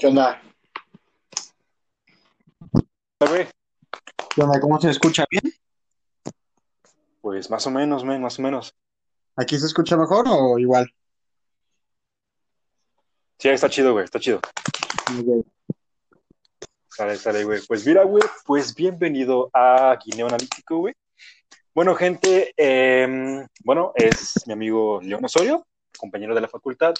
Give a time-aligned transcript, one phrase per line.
[0.00, 0.40] ¿Qué onda?
[3.18, 4.58] ¿Qué onda?
[4.58, 5.26] ¿Cómo se escucha?
[5.30, 5.52] ¿Bien?
[7.20, 8.74] Pues más o menos, men, más o menos.
[9.36, 10.90] ¿Aquí se escucha mejor o igual?
[13.38, 14.38] Sí, está chido, güey, está chido.
[14.38, 15.46] Ok.
[16.88, 17.60] Sale, sale, güey.
[17.68, 20.94] Pues mira, güey, pues bienvenido a Guineo Analítico, güey.
[21.74, 25.66] Bueno, gente, em, bueno, es mi amigo León Osorio,
[26.00, 26.94] compañero de la facultad,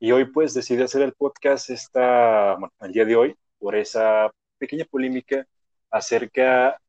[0.00, 4.30] y hoy pues decidí hacer el podcast esta, bueno, el día de hoy por esa
[4.58, 5.46] pequeña polémica
[5.90, 6.80] acerca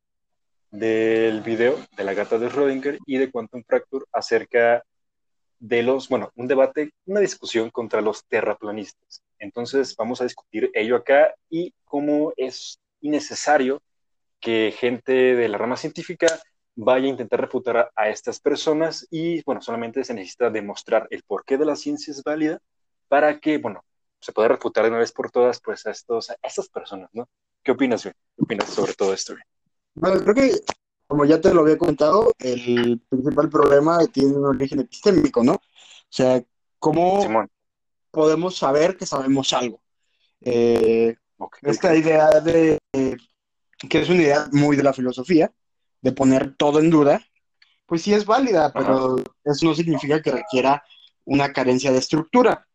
[0.71, 4.84] del video de la gata de Schrödinger y de Quantum Fracture acerca
[5.59, 9.23] de los, bueno, un debate, una discusión contra los terraplanistas.
[9.40, 13.81] Entonces vamos a discutir ello acá y cómo es innecesario
[14.40, 16.27] que gente de la rama científica
[16.77, 21.58] vaya a intentar refutar a, estas personas y, bueno, solamente se necesita demostrar el porqué
[21.58, 22.62] de la ciencia es válida
[23.08, 23.84] para que, bueno,
[24.20, 27.27] se pueda refutar de una vez por todas, pues, a, estos, a estas personas, ¿no?
[27.63, 28.13] ¿Qué opinas, güey?
[28.13, 29.34] ¿Qué opinas sobre todo esto?
[29.96, 30.51] Bueno, creo que,
[31.07, 35.54] como ya te lo había comentado, el principal problema tiene un origen epistémico, ¿no?
[35.54, 35.62] O
[36.10, 36.44] sea,
[36.77, 37.49] ¿cómo Simón,
[38.12, 39.82] podemos saber que sabemos algo?
[40.41, 45.51] Eh, ok, esta idea de, que es una idea muy de la filosofía,
[46.01, 47.21] de poner todo en duda,
[47.85, 50.84] pues sí es válida, pero eso no significa que requiera
[51.26, 52.67] una carencia de estructura.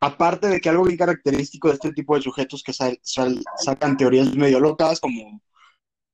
[0.00, 3.96] Aparte de que algo bien característico de este tipo de sujetos que sal- sal- sacan
[3.96, 5.40] teorías medio locas, como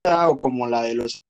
[0.05, 1.25] o como la de los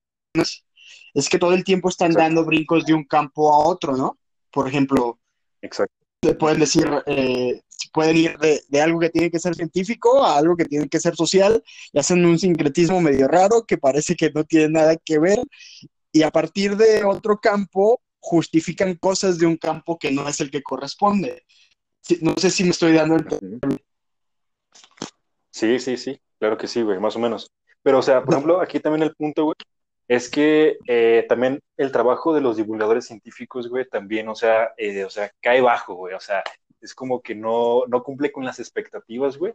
[1.15, 2.25] es que todo el tiempo están Exacto.
[2.25, 4.19] dando brincos de un campo a otro, ¿no?
[4.51, 5.19] Por ejemplo,
[5.63, 5.98] exacto.
[6.23, 7.61] Le pueden decir, eh,
[7.93, 11.01] pueden ir de, de algo que tiene que ser científico a algo que tiene que
[11.01, 15.19] ser social y hacen un sincretismo medio raro que parece que no tiene nada que
[15.19, 15.39] ver
[16.13, 20.51] y a partir de otro campo justifican cosas de un campo que no es el
[20.51, 21.45] que corresponde.
[22.21, 23.81] No sé si me estoy dando el...
[25.51, 27.51] Sí, sí, sí, claro que sí, güey, más o menos.
[27.83, 29.57] Pero, o sea, por ejemplo, aquí también el punto, güey,
[30.09, 35.05] es que eh, también el trabajo de los divulgadores científicos, güey, también, o sea, eh,
[35.05, 36.43] o sea, cae bajo, güey, o sea,
[36.81, 39.53] es como que no, no cumple con las expectativas, güey,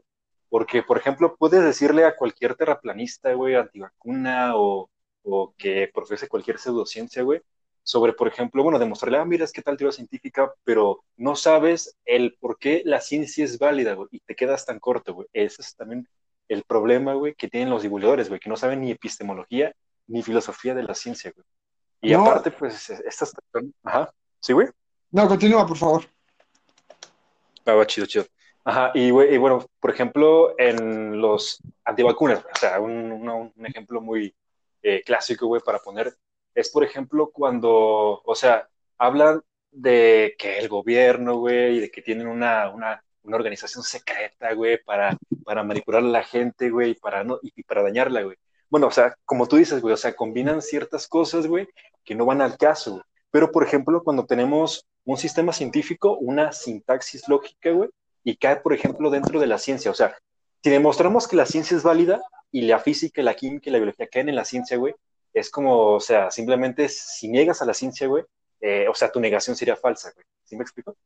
[0.50, 4.90] porque, por ejemplo, puedes decirle a cualquier terraplanista, güey, antivacuna o,
[5.24, 7.42] o que profese cualquier pseudociencia, güey,
[7.82, 11.98] sobre, por ejemplo, bueno, demostrarle, ah, mira, es que tal teoría científica, pero no sabes
[12.06, 15.28] el por qué la ciencia es válida, güey, y te quedas tan corto, güey.
[15.34, 16.08] Ese es también
[16.48, 19.74] el problema, güey, que tienen los divulgadores, güey, que no saben ni epistemología
[20.08, 21.46] ni filosofía de la ciencia, güey.
[22.02, 22.22] Y No.
[22.26, 24.68] aparte, pues, estas personas, ajá, sí, güey.
[25.12, 26.04] No, continúa, por favor.
[27.66, 28.26] Ah, va, chido, chido.
[28.66, 33.66] Ajá, y, güey, y bueno, por ejemplo, en los antivacunas, o sea, un, un- un
[33.66, 34.34] ejemplo muy
[34.82, 36.14] eh, clásico, güey, para poner,
[36.56, 42.02] es, por ejemplo, cuando, o sea, hablan de que el gobierno, güey, y de que
[42.02, 46.96] tienen una, una, una organización secreta, güey, para, para manipular a la gente, güey, y
[46.96, 48.38] para, no, y, y para dañarla, güey.
[48.74, 51.68] Bueno, o sea, como tú dices, güey, o sea, combinan ciertas cosas, güey,
[52.04, 53.04] que no van al caso, güey.
[53.30, 57.92] Pero, por ejemplo, cuando tenemos un sistema científico, una sintaxis lógica, güey,
[58.24, 59.92] y cae, por ejemplo, dentro de la ciencia.
[59.92, 60.18] O sea,
[60.64, 62.20] si demostramos que la ciencia es válida
[62.52, 64.96] y la física, la química y la biología caen en la ciencia, güey,
[65.36, 68.24] es como, o sea, simplemente si niegas a la ciencia, güey,
[68.60, 70.26] eh, o sea, tu negación sería falsa, güey.
[70.46, 70.98] ¿Sí me explico?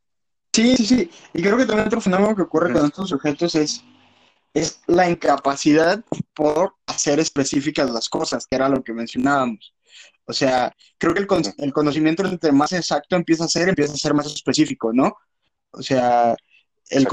[0.54, 1.12] Sí, sí, sí.
[1.34, 3.84] Y creo que también otro fenómeno que ocurre con estos sujetos es,
[4.59, 6.03] es la incapacidad
[6.34, 9.73] por hacer específicas las cosas, que era lo que mencionábamos.
[10.25, 13.94] O sea, creo que el, con- el conocimiento entre más exacto empieza a ser, empieza
[13.94, 15.16] a ser más específico, ¿no?
[15.72, 16.35] O sea,
[16.90, 17.07] el,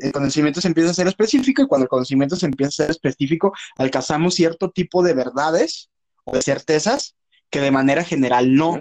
[0.00, 2.90] el conocimiento se empieza a ser específico y cuando el conocimiento se empieza a ser
[2.90, 5.90] específico, alcanzamos cierto tipo de verdades
[6.24, 7.14] o de certezas
[7.50, 8.80] que de manera general no.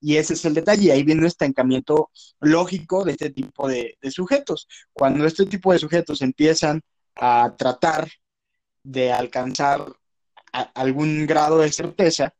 [0.00, 2.10] Y ese es el detalle, y ahí viene un estancamiento
[2.40, 4.66] lógico de este tipo de, de sujetos.
[4.94, 6.80] Cuando este tipo de sujetos empiezan
[7.20, 8.08] a tratar
[8.82, 9.84] de alcanzar
[10.52, 12.34] a- algún grado de certeza,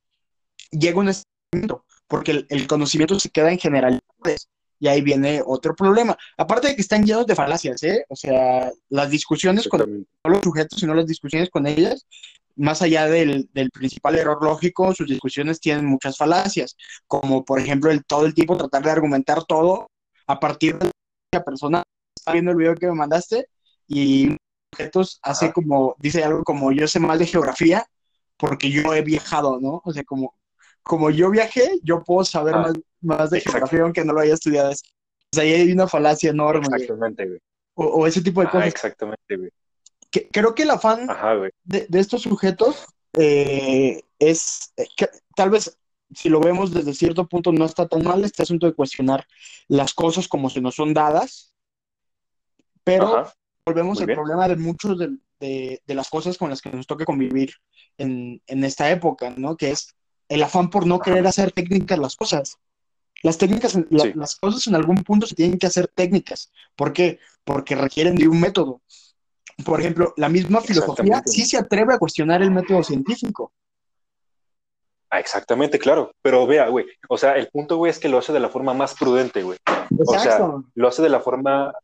[0.70, 4.48] llega un estancamiento, porque el, el conocimiento se queda en generalidades.
[4.82, 6.16] Y ahí viene otro problema.
[6.38, 8.06] Aparte de que están llenos de falacias, ¿eh?
[8.08, 12.06] O sea, las discusiones con los sujetos, sino las discusiones con ellas,
[12.56, 16.76] más allá del, del principal error lógico, sus discusiones tienen muchas falacias,
[17.06, 19.90] como por ejemplo el todo el tiempo tratar de argumentar todo
[20.26, 20.90] a partir de
[21.32, 21.82] la persona
[22.16, 23.46] está viendo el video que me mandaste
[23.86, 24.36] y
[24.72, 27.86] sujetos hace como, dice algo como yo sé más de geografía
[28.36, 29.82] porque yo he viajado, ¿no?
[29.84, 30.34] O sea, como,
[30.82, 34.34] como yo viajé, yo puedo saber Ah, más, más de geografía aunque no lo haya
[34.34, 34.70] estudiado.
[34.70, 34.74] O
[35.32, 36.66] sea, ahí hay una falacia enorme.
[36.72, 37.38] Exactamente, güey.
[37.74, 38.74] o, o ese tipo de Ajá, cosas.
[38.74, 39.50] exactamente, güey.
[40.10, 41.34] Que, creo que el afán Ajá,
[41.64, 42.86] de, de estos sujetos
[43.18, 45.78] eh, es eh, que tal vez
[46.12, 49.26] si lo vemos desde cierto punto no está tan mal este asunto de cuestionar
[49.68, 51.52] las cosas como se nos son dadas,
[52.82, 53.32] pero Ajá.
[53.64, 57.52] Volvemos al problema de muchos de, las cosas con las que nos toca convivir
[57.98, 59.56] en, esta época, ¿no?
[59.56, 59.94] Que es
[60.28, 62.56] el afán por no querer hacer técnicas las cosas.
[63.22, 66.50] Las técnicas, las cosas en algún punto se tienen que hacer técnicas.
[66.74, 67.18] ¿Por qué?
[67.44, 68.80] Porque requieren de un método.
[69.64, 73.52] Por ejemplo, la misma filosofía sí se atreve a cuestionar el método científico.
[75.10, 76.12] Ah, exactamente, claro.
[76.22, 78.74] Pero vea, güey, o sea, el punto, güey, es que lo hace de la forma
[78.74, 79.58] más prudente, güey.
[80.06, 80.38] O sea,
[80.74, 81.74] lo hace de la forma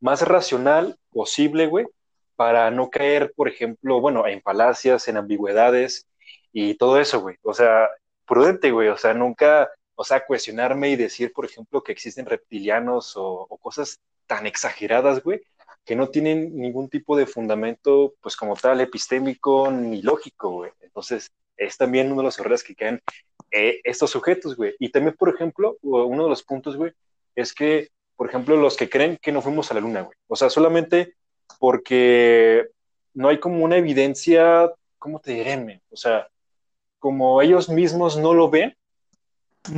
[0.00, 1.86] más racional posible, güey,
[2.34, 6.06] para no caer, por ejemplo, bueno, en falacias, en ambigüedades
[6.52, 7.36] y todo eso, güey.
[7.42, 7.88] O sea,
[8.26, 8.88] prudente, güey.
[8.88, 13.56] O sea, nunca, o sea, cuestionarme y decir, por ejemplo, que existen reptilianos o, o
[13.58, 15.40] cosas tan exageradas, güey,
[15.84, 20.72] que no tienen ningún tipo de fundamento, pues como tal, epistémico ni lógico, güey.
[20.80, 23.02] Entonces, es también uno de los errores que caen
[23.50, 24.74] eh, estos sujetos, güey.
[24.78, 26.92] Y también, por ejemplo, uno de los puntos, güey,
[27.34, 30.16] es que, por ejemplo, los que creen que no fuimos a la luna, güey.
[30.26, 31.14] O sea, solamente
[31.58, 32.66] porque
[33.14, 36.28] no hay como una evidencia, ¿cómo te diré, O sea,
[36.98, 38.76] como ellos mismos no lo ven,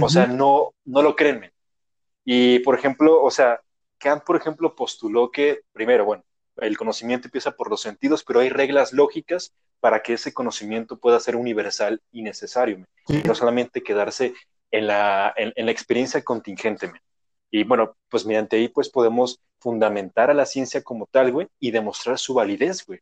[0.01, 1.53] o sea, no, no lo creen,
[2.25, 3.61] Y, por ejemplo, o sea,
[3.99, 6.25] Kant, por ejemplo, postuló que, primero, bueno,
[6.57, 11.21] el conocimiento empieza por los sentidos, pero hay reglas lógicas para que ese conocimiento pueda
[11.21, 12.85] ser universal y necesario,
[13.25, 14.35] no solamente quedarse
[14.71, 16.93] en la, en, la experiencia contingente.
[17.51, 21.71] Y bueno, pues mediante ahí pues podemos fundamentar a la ciencia como tal, güey, y
[21.71, 23.01] demostrar su validez, güey.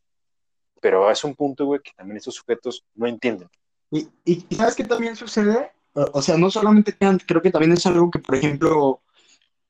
[0.81, 3.49] Pero es un punto, güey, que también estos sujetos no entienden.
[3.91, 5.73] Y, y ¿sabes qué también sucede?
[6.13, 6.97] O sea, no solamente
[7.27, 9.01] creo que también es algo que, por ejemplo,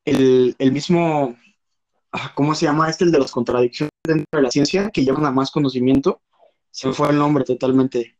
[0.05, 1.37] el, el mismo,
[2.11, 3.05] ah, ¿cómo se llama este?
[3.05, 6.21] El de las contradicciones dentro de la ciencia, que llevan a más conocimiento,
[6.77, 8.19] se me fue el nombre totalmente.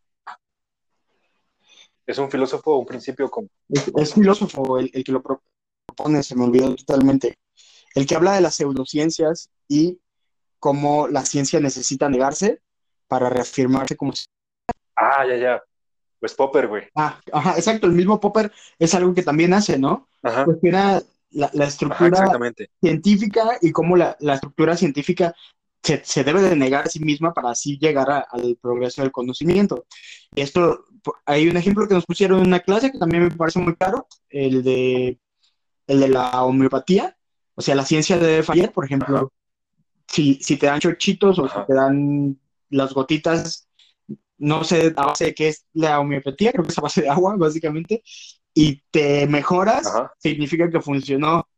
[2.07, 3.49] ¿Es un filósofo o un principio como?
[3.69, 7.37] Es, filósofo el, que lo propone, se me olvidó totalmente.
[7.95, 10.01] El que habla de las pseudociencias y
[10.59, 12.63] cómo la ciencia necesita negarse
[13.09, 14.15] para reafirmarse como...
[14.97, 15.63] Ah, ya, ya.
[16.19, 16.85] Pues Popper, güey.
[16.95, 17.87] Ah, ajá, exacto.
[17.87, 20.09] El mismo Popper es algo que también hace, ¿no?
[20.23, 20.47] Ajá.
[20.47, 21.03] Pues era
[21.33, 22.27] la, estructura
[22.81, 25.35] científica y cómo la, la, estructura científica
[25.87, 29.87] se, debe de negar a sí misma para así llegar al progreso del conocimiento.
[30.35, 30.85] Esto,
[31.25, 34.07] hay un ejemplo que nos pusieron en una clase que también me parece muy claro,
[34.29, 35.19] el de,
[35.87, 37.17] el de la homeopatía.
[37.55, 39.33] O sea, la ciencia debe fallar, por ejemplo,
[40.09, 42.39] si, si, te dan chochitos o si te dan
[42.71, 43.69] las gotitas,
[44.39, 47.09] no sé a base de qué es la homeopatía, creo que es a base de
[47.09, 48.03] agua, básicamente,
[48.53, 51.49] y te mejoras, significa que funcionó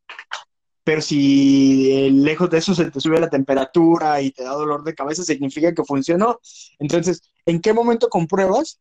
[0.89, 4.83] pero si eh, lejos de eso se te sube la temperatura y te da dolor
[4.85, 6.41] de cabeza, significa que funcionó.
[6.79, 8.81] Entonces, ¿en qué momento compruebas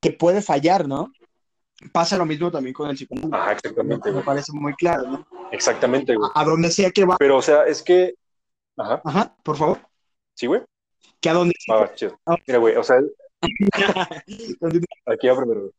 [0.00, 1.12] que puede fallar, no?
[1.92, 3.34] Pasa lo mismo también con el psicoanálisis.
[3.34, 4.10] Ajá, exactamente.
[4.10, 5.26] Me parece muy claro, ¿no?
[5.50, 6.30] Exactamente, güey.
[6.34, 7.18] A, donde sea que va.
[7.18, 8.14] Pero, o sea, es que.
[8.78, 9.02] Ajá.
[9.04, 9.80] Ajá, por favor.
[10.32, 10.62] Sí, güey.
[11.20, 11.74] Que a donde sea.
[11.76, 12.18] Ah, chido.
[12.46, 12.96] Mira, güey, o sea.
[13.42, 15.72] Aquí va primero, güey.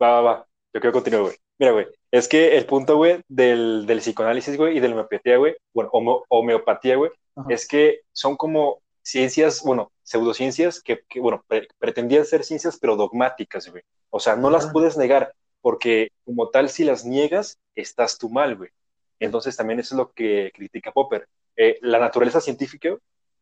[0.00, 0.46] Va, va, va.
[0.72, 1.36] Yo quiero continuar, güey.
[1.58, 5.36] Mira, güey, es que el punto, güey, del, del, psicoanálisis, güey, y de la homeopatía,
[5.36, 5.90] güey, bueno,
[6.28, 7.10] homeopatía, güey,
[7.48, 11.44] es que son como ciencias, bueno, pseudociencias que, que bueno,
[11.78, 13.82] pretendían ser ciencias, pero dogmáticas, güey.
[14.10, 18.56] O sea, no las puedes negar, porque como tal, si las niegas, estás tú mal,
[18.56, 18.70] güey.
[19.20, 21.28] Entonces, también eso es lo que critica Popper.
[21.56, 22.96] Eh, la naturaleza científica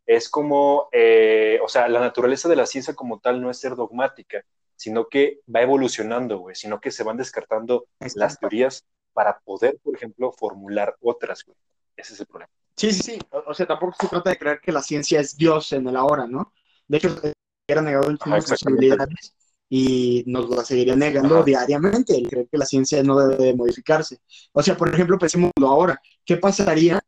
[0.07, 3.77] es como, eh, o sea, la naturaleza de la ciencia como tal no es ser
[3.77, 4.43] dogmática,
[4.79, 9.97] sino que va evolucionando, güey, sino que se van descartando las teorías para poder, por
[9.97, 11.57] ejemplo, formular otras, güey.
[11.97, 12.51] Ese es el problema.
[12.77, 13.19] Sí, sí, sí.
[13.45, 16.29] O, sea, tampoco se trata de creer que la ciencia es Dios en el ahora,
[16.29, 16.53] ¿no?
[16.87, 17.21] De hecho,
[17.67, 19.35] era negado el de posibilidades
[19.69, 24.21] y nos lo seguiría negando diariamente, el creer que la ciencia no debe de modificarse.
[24.53, 26.01] O sea, por ejemplo, pensémoslo ahora.
[26.25, 27.01] ¿Qué pasaría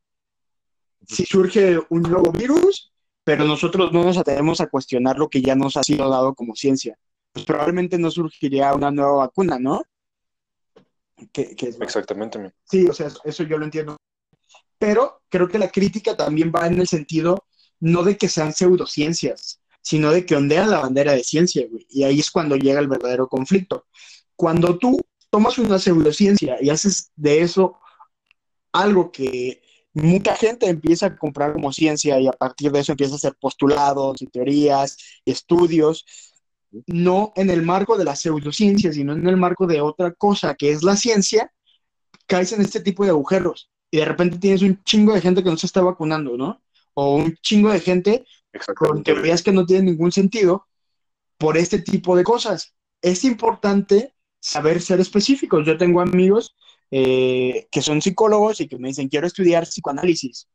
[1.07, 5.55] si surge un nuevo virus, pero nosotros no nos atrevemos a cuestionar lo que ya
[5.55, 6.99] nos ha sido dado como ciencia?
[7.33, 9.83] Pues probablemente no surgiría una nueva vacuna, ¿no?
[11.35, 12.53] Exactamente.
[12.65, 13.97] Sí, o sea, eso yo lo entiendo.
[14.79, 17.45] Pero creo que la crítica también va en el sentido
[17.81, 21.87] no de que sean pseudociencias, sino de que ondean la bandera de ciencia, güey.
[21.89, 23.87] Y ahí es cuando llega el verdadero conflicto.
[24.37, 27.79] Cuando tú tomas una pseudociencia y haces de eso
[28.73, 33.15] algo que mucha gente empieza a comprar como ciencia y a partir de eso empieza
[33.15, 36.05] a hacer postulados y teorías y estudios,
[36.87, 40.71] no en el marco de la pseudociencia, sino en el marco de otra cosa que
[40.71, 41.53] es la ciencia,
[42.27, 45.51] caes en este tipo de agujeros y de repente tienes un chingo de gente que
[45.51, 46.63] no se está vacunando, ¿no?
[46.95, 48.25] O un chingo de gente
[48.77, 50.67] con teorías que no tienen ningún sentido
[51.39, 52.75] por este tipo de cosas.
[53.03, 55.67] Es importante saber ser específicos.
[55.67, 56.55] Yo tengo amigos
[56.91, 60.49] eh, que son psicólogos y que me dicen, quiero estudiar psicoanálisis.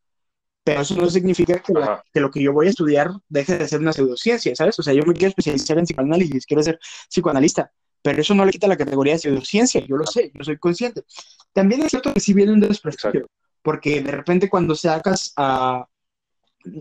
[0.65, 1.73] Pero eso no significa que,
[2.11, 4.77] que, lo que yo voy a estudiar deje de ser una pseudociencia, ¿sabes?
[4.79, 8.51] O sea, yo me quiero especializar en psicoanálisis, quiero ser psicoanalista, pero eso no le
[8.51, 11.03] quita la categoría de pseudociencia, yo lo sé, yo soy consciente.
[11.53, 13.27] También es cierto que sí viene un desprestigio,
[13.61, 15.85] porque de repente cuando sacas a...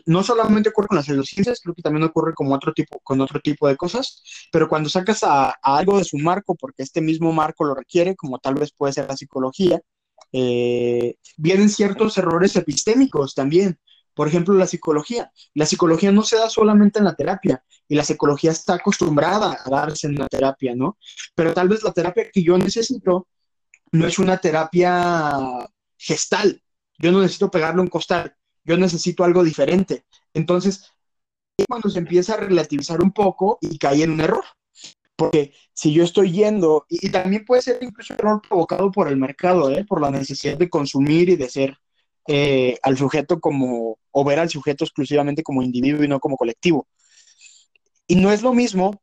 [0.07, 3.39] No solamente ocurre con las pseudociencias, creo que también ocurre con otro tipo, con otro
[3.41, 7.65] tipo de cosas, pero cuando sacas a, algo de su marco, porque este mismo marco
[7.65, 9.79] lo requiere, como tal vez puede ser la psicología,
[10.37, 13.79] eh, vienen ciertos errores epistémicos también.
[14.15, 15.31] Por ejemplo, la psicología.
[15.55, 19.71] La psicología no se da solamente en la terapia y la psicología está acostumbrada a
[19.71, 20.99] darse en la terapia, ¿no?
[21.37, 23.29] Pero tal vez la terapia que yo necesito
[23.93, 25.39] no es una terapia
[25.97, 26.61] gestal.
[26.99, 30.05] Yo no necesito pegarle un costal, yo necesito algo diferente.
[30.33, 30.91] Entonces,
[31.69, 34.45] cuando se empieza a relativizar un poco y cae en un error.
[35.17, 39.17] Porque si yo estoy yendo, y, también puede ser incluso un error provocado por el
[39.17, 39.85] mercado, ¿eh?
[39.85, 41.79] por la necesidad de consumir y de ser
[42.27, 46.89] eh, al sujeto como, o ver al sujeto exclusivamente como individuo y no como colectivo.
[48.07, 49.03] Y no es lo mismo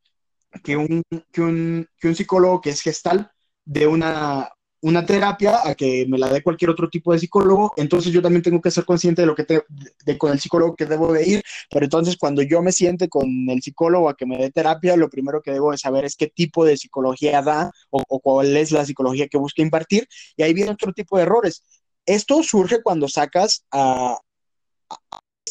[0.62, 1.02] que un,
[1.32, 3.32] que un, que un psicólogo que es gestal
[3.64, 4.50] de una,
[4.82, 8.42] una terapia a que me la dé cualquier otro tipo de psicólogo, entonces yo también
[8.42, 9.62] tengo que ser consciente de lo que te,
[10.04, 13.28] de, con el psicólogo que debo de ir, pero entonces cuando yo me siente con
[13.48, 16.26] el psicólogo a que me dé terapia, lo primero que debo de saber es qué
[16.26, 20.52] tipo de psicología da o, o cuál es la psicología que busca impartir, y ahí
[20.52, 21.62] viene otro tipo de errores.
[22.04, 24.18] Esto surge cuando sacas a,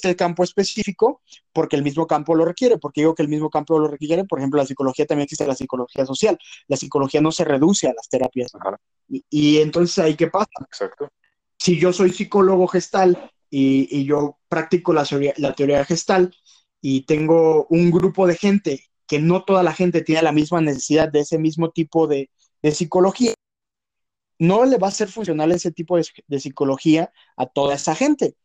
[0.01, 1.21] este campo específico
[1.53, 4.39] porque el mismo campo lo requiere, porque digo que el mismo campo lo requiere, por
[4.39, 8.09] ejemplo, la psicología también existe la psicología social, la psicología no se reduce a las
[8.09, 8.51] terapias.
[9.29, 10.49] Y, entonces ahí qué pasa?
[10.61, 11.09] Exacto.
[11.57, 16.33] Si yo soy psicólogo gestal y, yo practico la teoría, la teoría gestal
[16.81, 21.09] y tengo un grupo de gente que no toda la gente tiene la misma necesidad
[21.09, 22.29] de ese mismo tipo de,
[22.61, 23.33] de psicología,
[24.41, 28.35] no le va a ser funcional ese tipo de, psicología a toda esa gente.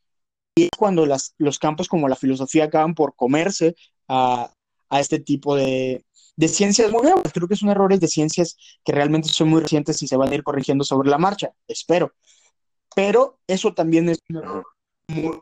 [0.59, 3.77] Y es cuando los campos como la filosofía acaban por comerse
[4.09, 4.51] a,
[4.91, 6.05] este tipo de,
[6.49, 7.31] ciencias muy nuevas.
[7.33, 10.35] Creo que son errores de ciencias que realmente son muy recientes y se van a
[10.35, 12.15] ir corrigiendo sobre la marcha, espero.
[12.95, 14.67] Pero eso también es un error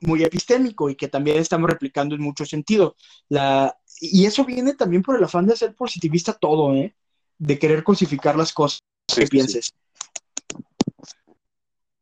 [0.02, 2.96] muy, epistémico y que también estamos replicando en mucho sentido.
[3.28, 6.96] La, y eso viene también por el afán de ser positivista todo, ¿eh?
[7.38, 8.80] de querer cosificar las cosas
[9.14, 9.72] que pienses.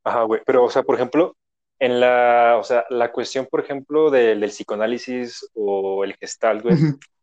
[0.03, 0.41] Ajá, güey.
[0.47, 1.37] Pero, o sea, por ejemplo,
[1.83, 6.77] en la, o sea, la cuestión, por ejemplo, del, psicoanálisis o el gestal, güey,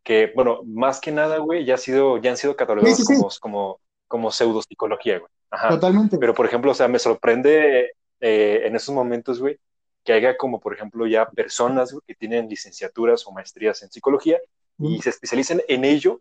[0.03, 3.79] que, bueno, más que nada, güey, ya, ha sido, ya han sido catalogados como, como,
[4.09, 5.31] como pseudopsicología, güey.
[5.49, 5.69] Ajá.
[5.69, 6.17] Totalmente.
[6.17, 9.57] Pero, por ejemplo, o sea, me sorprende eh, en esos momentos, güey,
[10.03, 14.39] que haya como, por ejemplo, ya personas que tienen licenciaturas o maestrías en psicología
[14.77, 16.19] y se especialicen en ello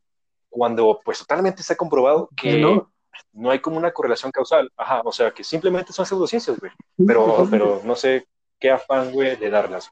[0.49, 2.59] cuando, pues, totalmente se ha comprobado que...
[2.59, 2.89] No
[3.33, 4.71] no hay como una correlación causal.
[4.77, 6.73] Ajá, o sea, que simplemente son pseudociencias, güey.
[7.07, 8.27] Pero, pero no sé
[8.59, 9.91] qué afán, güey, de darlas,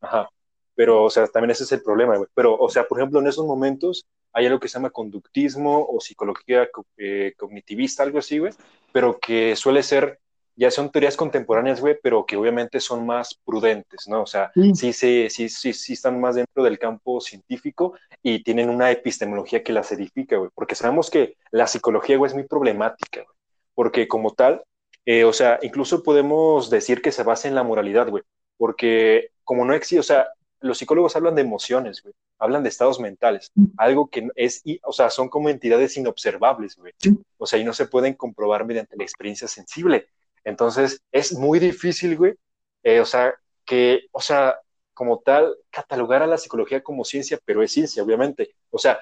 [0.00, 0.28] Ajá.
[0.74, 2.28] Pero, o sea, también ese es el problema, güey.
[2.34, 6.00] Pero, o sea, por ejemplo, en esos momentos hay algo que se llama conductismo o
[6.00, 8.52] psicología eh, cognitivista, algo así, güey,
[8.92, 10.20] pero que suele ser
[10.60, 14.22] ya son teorías contemporáneas, güey, pero que obviamente son más prudentes, ¿no?
[14.22, 18.68] O sea, sí, sí, sí, sí, sí están más dentro del campo científico y tienen
[18.68, 23.22] una epistemología que las edifica, güey, porque sabemos que la psicología, güey, es muy problemática,
[23.22, 23.36] güey,
[23.74, 24.62] porque como tal,
[25.06, 28.22] eh, o sea, incluso podemos decir que se basa en la moralidad, güey,
[28.58, 30.28] porque como no existe, o sea,
[30.60, 35.08] los psicólogos hablan de emociones, güey, hablan de estados mentales, algo que es, o sea,
[35.08, 36.92] son como entidades inobservables, güey,
[37.38, 40.08] o sea, y no se pueden comprobar mediante la experiencia sensible.
[40.44, 42.34] Entonces, es muy difícil, güey,
[42.82, 44.58] eh, o sea, que, o sea,
[44.94, 48.54] como tal, catalogar a la psicología como ciencia, pero es ciencia, obviamente.
[48.70, 49.00] O sea,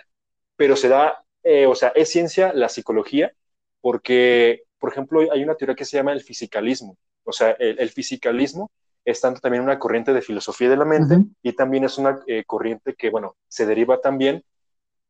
[0.57, 3.33] pero se da, eh, o sea, es ciencia la psicología
[3.81, 6.97] porque, por ejemplo, hay una teoría que se llama el fisicalismo.
[7.25, 8.71] O sea, el, fisicalismo
[9.05, 12.45] es tanto también una corriente de filosofía de la mente y también es una eh,
[12.47, 14.45] corriente que, bueno, se deriva también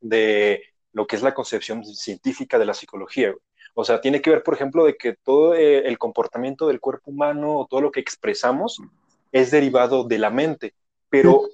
[0.01, 3.35] de lo que es la concepción científica de la psicología.
[3.81, 7.13] O sea, tiene que ver, por ejemplo, de que todo eh, el comportamiento del cuerpo
[7.13, 8.83] humano o todo lo que expresamos
[9.31, 10.75] es derivado de la mente,
[11.09, 11.45] pero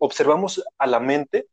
[0.00, 1.46] observamos a la mente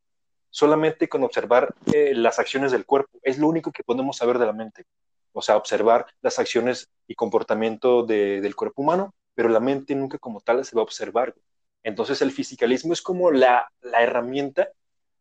[0.49, 3.19] solamente con observar eh, las acciones del cuerpo.
[3.21, 4.85] Es lo único que podemos saber de la mente.
[5.31, 10.41] O sea, observar las acciones y comportamiento del cuerpo humano, pero la mente nunca como
[10.41, 11.35] tal se va a observar.
[11.83, 14.69] Entonces el fisicalismo es como la, herramienta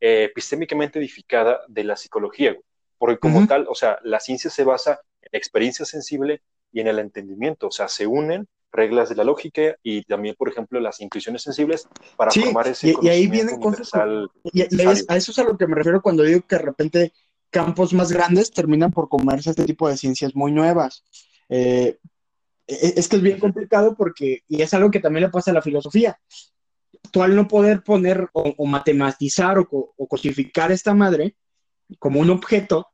[0.01, 2.57] eh, epistémicamente edificada de la psicología
[2.99, 6.89] porque como tal, o sea, la ciencia se basa en la experiencia sensible y en
[6.89, 11.01] el entendimiento, o sea, se unen reglas de la lógica y también, por ejemplo, las
[11.01, 13.91] intuiciones sensibles para formar ese y, y ahí vienen cosas
[14.53, 17.13] y, a eso es a lo que me refiero cuando digo que de repente
[17.51, 21.05] campos más grandes terminan por comerse este tipo de ciencias muy nuevas.
[21.49, 21.99] Eh,
[22.67, 25.55] e, es que es bien complicado porque, y es algo que también le pasa a
[25.55, 26.19] la filosofía,
[27.13, 31.37] tú al no poder poner o, matematizar o, cosificar esta madre
[31.99, 32.89] como un objeto,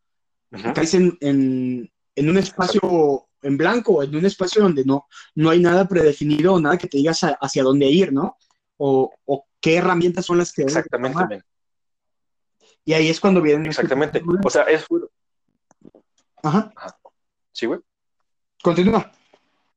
[0.74, 5.86] caes en, en, un espacio en blanco, en un espacio donde no, no hay nada
[5.88, 8.36] predefinido o nada que te digas hacia dónde ir, ¿no?
[8.76, 9.12] O,
[9.60, 10.62] qué herramientas son las que...
[10.62, 11.42] Exactamente.
[12.84, 13.66] Y ahí es cuando vienen...
[13.66, 14.22] Exactamente.
[14.42, 14.86] O sea, es...
[16.42, 16.72] Ajá.
[17.52, 17.80] Sí, güey.
[18.62, 19.12] Continúa.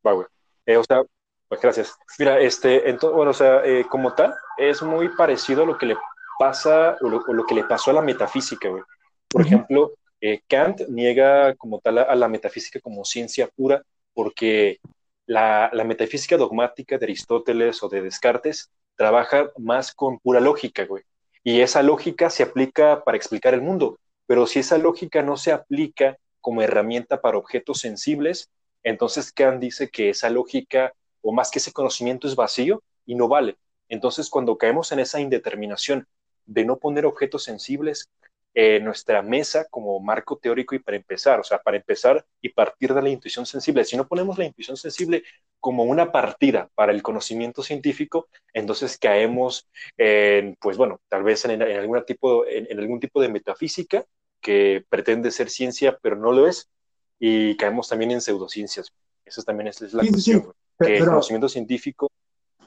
[0.05, 0.27] Va, güey.
[0.65, 1.03] Eh, o sea,
[1.49, 1.95] pues gracias.
[2.17, 5.85] Mira, este, entonces, bueno, o sea, eh, como tal, es muy parecido a lo que
[5.85, 5.97] le
[6.39, 8.83] pasa o lo, que le pasó a la metafísica, güey.
[9.33, 14.79] Por ejemplo, eh, Kant niega como tal a, la metafísica como ciencia pura porque
[15.25, 21.03] la, la, metafísica dogmática de Aristóteles o de Descartes trabaja más con pura lógica, güey.
[21.43, 23.97] Y esa lógica se aplica para explicar el mundo,
[24.27, 28.49] pero si esa lógica no se aplica como herramienta para objetos sensibles,
[28.83, 33.27] entonces Kant dice que esa lógica o más que ese conocimiento es vacío y no
[33.27, 33.57] vale.
[33.89, 36.07] Entonces cuando caemos en esa indeterminación
[36.45, 38.09] de no poner objetos sensibles
[38.53, 42.93] en nuestra mesa como marco teórico y para empezar, o sea, para empezar y partir
[42.93, 43.83] de la intuición sensible.
[43.83, 45.23] Si no ponemos la intuición sensible
[45.59, 49.67] como una partida para el conocimiento científico, entonces caemos
[49.97, 54.05] en, pues bueno, tal vez en, algún, tipo, en algún tipo de metafísica
[54.39, 56.69] que pretende ser ciencia, pero no lo es,
[57.17, 58.91] y caemos también en pseudociencias.
[59.25, 62.11] Eso también es, la cuestión, que el conocimiento científico,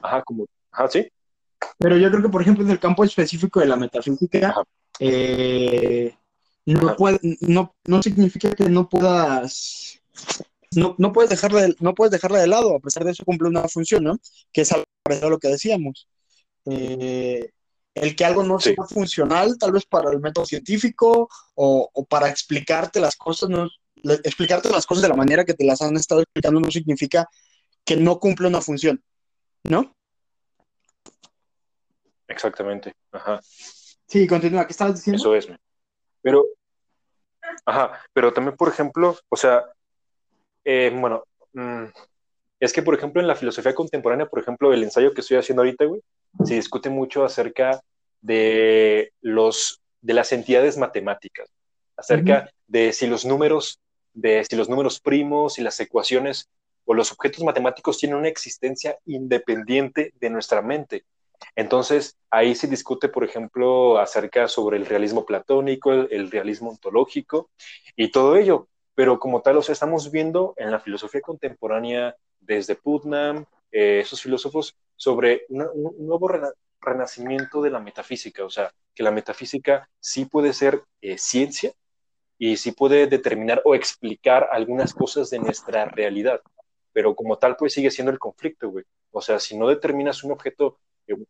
[0.01, 1.07] ajá, como, ajá, sí.
[1.77, 4.55] Pero yo creo que, por ejemplo, en el campo específico de la metafísica,
[4.99, 6.15] eh,
[6.65, 10.01] no, puede, no, no significa que no puedas
[10.75, 13.47] no, no, puedes dejarla de, no puedes dejarla de lado, a pesar de eso cumple
[13.47, 14.19] una función, ¿no?
[14.51, 14.85] Que es algo
[15.29, 16.07] lo que decíamos.
[16.65, 17.51] Eh,
[17.93, 22.29] el que algo no sea funcional, tal vez para el método científico o, o, para
[22.29, 23.69] explicarte las cosas, no,
[24.03, 27.27] explicarte las cosas de la manera que te las han estado explicando no significa
[27.83, 29.01] que no cumple una función,
[29.63, 29.95] ¿no?
[32.27, 33.39] Exactamente, ajá.
[34.07, 35.17] Sí, continúa, ¿qué estabas diciendo?
[35.17, 35.47] Eso es,
[36.21, 36.45] pero,
[37.65, 39.65] ajá, pero también, por ejemplo, o sea,
[40.65, 41.85] eh, bueno, mm,
[42.59, 45.61] es que, por ejemplo, en la filosofía contemporánea, por ejemplo, el ensayo que estoy haciendo
[45.61, 46.01] ahorita, güey,
[46.43, 47.81] se discute mucho acerca
[48.21, 51.49] de los de las entidades matemáticas,
[51.95, 53.79] acerca de si los números
[54.13, 56.49] de si los números primos y las ecuaciones
[56.85, 61.03] o los objetos matemáticos tienen una existencia independiente de nuestra mente.
[61.55, 67.49] Entonces, ahí se discute, por ejemplo, acerca sobre el realismo platónico, el, realismo ontológico
[67.95, 68.67] y todo ello.
[68.95, 74.21] Pero como tal, o sea, estamos viendo en la filosofía contemporánea desde Putnam, eh, esos
[74.21, 76.29] filósofos, sobre un nuevo
[76.81, 81.73] renacimiento de la metafísica, o sea, que la metafísica sí puede ser eh, ciencia,
[82.37, 86.41] y sí puede determinar o explicar algunas cosas de nuestra realidad,
[86.93, 88.85] pero como tal pues sigue siendo el conflicto, güey.
[89.11, 90.77] O sea, si no determinas un objeto,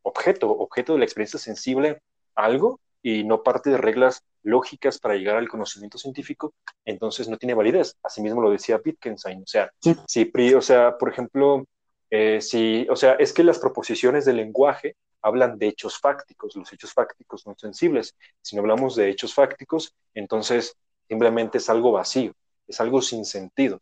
[0.02, 2.02] objeto, objeto de la experiencia sensible,
[2.36, 6.54] algo, y no parte de reglas lógicas para llegar al conocimiento científico,
[6.86, 7.96] entonces no tiene validez.
[8.04, 9.44] Asimismo lo decía Wittgenstein.
[9.44, 9.72] O sea,
[10.08, 11.66] si, o sea, por ejemplo,
[12.10, 16.72] eh, si, o sea, es que las proposiciones del lenguaje hablan de hechos fácticos, los
[16.74, 18.16] hechos fácticos no sensibles.
[18.42, 20.76] Si no hablamos de hechos fácticos, entonces
[21.08, 22.34] simplemente es algo vacío,
[22.68, 23.82] es algo sin sentido.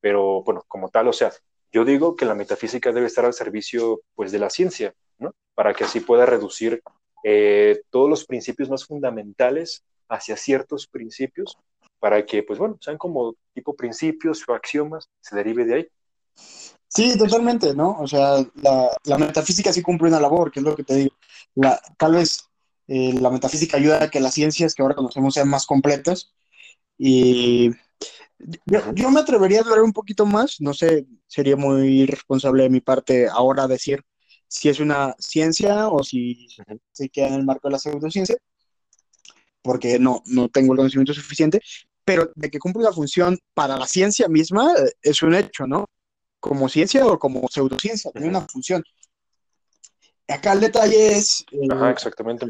[0.00, 1.32] Pero bueno, como tal, o sea,
[1.72, 4.94] yo digo que la metafísica debe estar al servicio pues de la ciencia,
[5.54, 6.82] Para que así pueda reducir
[7.24, 11.56] eh, todos los principios más fundamentales hacia ciertos principios,
[11.98, 15.88] para que pues bueno, sean como tipo principios o axiomas, se derive de ahí.
[16.88, 17.96] Sí, totalmente, ¿no?
[17.98, 21.14] O sea, la, metafísica sí cumple una labor, que es lo que te digo.
[21.54, 22.48] La, tal vez
[22.86, 26.32] eh, la metafísica ayuda a que las ciencias que ahora conocemos sean más completas,
[26.98, 27.70] y
[28.66, 32.80] yo, me atrevería a hablar un poquito más, no sé, sería muy irresponsable de mi
[32.80, 34.04] parte ahora decir
[34.48, 36.48] si es una ciencia o si
[36.92, 38.36] se queda en el marco de la pseudociencia,
[39.62, 41.60] porque no, no tengo el conocimiento suficiente,
[42.04, 45.86] pero de que cumple una función para la ciencia misma eh, es un hecho, ¿no?
[46.38, 48.82] Como ciencia o como pseudociencia, tiene una función.
[50.28, 51.44] Acá el detalle es...
[51.50, 52.46] Eh, Ajá, exactamente.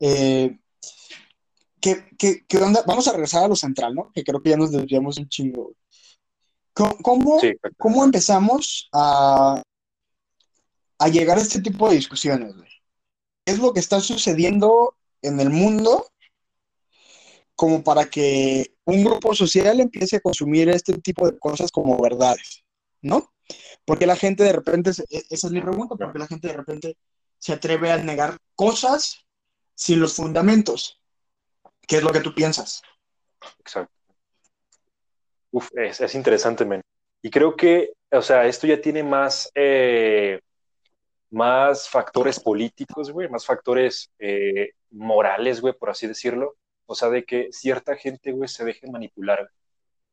[0.00, 0.58] Eh,
[1.80, 2.82] ¿Qué, onda?
[2.86, 4.10] Vamos a regresar a lo central, ¿no?
[4.12, 5.72] Que creo que ya nos desviamos un chingo.
[6.72, 7.38] ¿Cómo,
[7.78, 9.62] cómo, empezamos a,
[11.04, 12.54] a llegar a este tipo de discusiones?
[13.44, 16.06] ¿Qué es lo que está sucediendo en el mundo
[17.54, 22.64] como para que un grupo social empiece a consumir este tipo de cosas como verdades,
[23.02, 23.34] ¿no?
[23.84, 26.96] Porque la gente de repente, e, esa es mi pregunta, porque la gente de repente
[27.38, 29.26] se atreve a negar cosas
[29.74, 31.02] sin los fundamentos.
[31.86, 32.80] ¿Qué es lo que tú piensas?
[33.58, 33.92] Exacto.
[35.50, 36.80] Uf, es, interesante, men.
[37.20, 40.40] Y creo que, o sea, esto ya tiene más, eh,
[41.34, 46.56] más factores políticos, güey, más factores eh, morales, güey, por así decirlo.
[46.86, 49.50] O sea, de que cierta gente, güey, se deje manipular.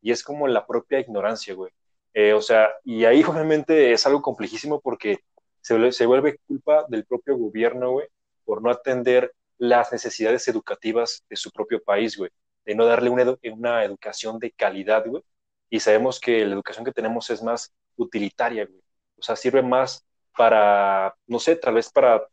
[0.01, 1.71] Y es como la propia ignorancia, güey.
[2.13, 5.19] Eh, o sea, y ahí obviamente es algo complejísimo porque
[5.61, 8.07] se, se vuelve culpa del propio gobierno, güey,
[8.43, 12.31] por no atender las necesidades educativas de su propio país, güey,
[12.65, 15.23] de no darle una, una educación de calidad, güey.
[15.69, 18.81] Y sabemos que la educación que tenemos es más utilitaria, güey.
[19.19, 20.05] O sea, sirve más
[20.37, 22.25] para, no sé, tal vez para,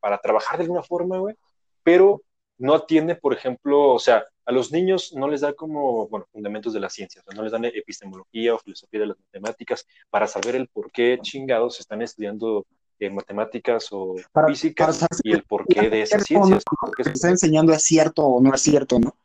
[0.00, 1.36] para trabajar de alguna forma, güey,
[1.82, 2.22] pero
[2.58, 6.72] no atiende, por ejemplo, o sea, a los niños no les da como, bueno, fundamentos
[6.72, 10.26] de la ciencia, o sea, no les dan epistemología o filosofía de las matemáticas para
[10.26, 12.66] saber el por qué chingados están estudiando
[13.00, 14.14] eh, matemáticas o
[14.46, 14.90] física
[15.22, 16.62] y el porqué de esas ciencias.
[16.80, 19.16] No, está enseñando es cierto o no es cierto, ¿no?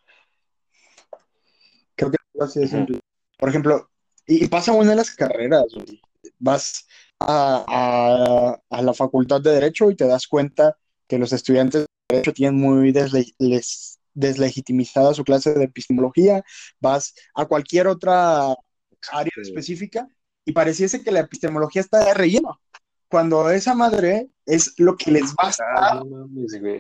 [1.95, 2.99] Creo que así simple.
[3.38, 3.89] Por ejemplo,
[4.25, 5.65] y, pasa una de las carreras,
[6.39, 6.88] vas
[7.19, 10.77] a, a, la facultad de Derecho y te das cuenta
[11.08, 12.93] que los estudiantes de Derecho tienen muy
[14.13, 16.43] deslegitimizada su clase de epistemología,
[16.79, 18.55] vas a cualquier otra
[19.12, 20.08] área específica
[20.45, 22.60] y pareciese que la epistemología está de relleno,
[23.08, 26.03] cuando esa madre es lo que les va a estar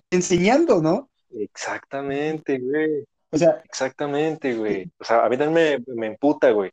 [0.09, 1.09] enseñando, ¿no?
[1.31, 3.05] Exactamente, güey.
[3.31, 4.91] O sea, exactamente, güey.
[4.97, 6.71] O sea, a mí también me, me emputa, güey,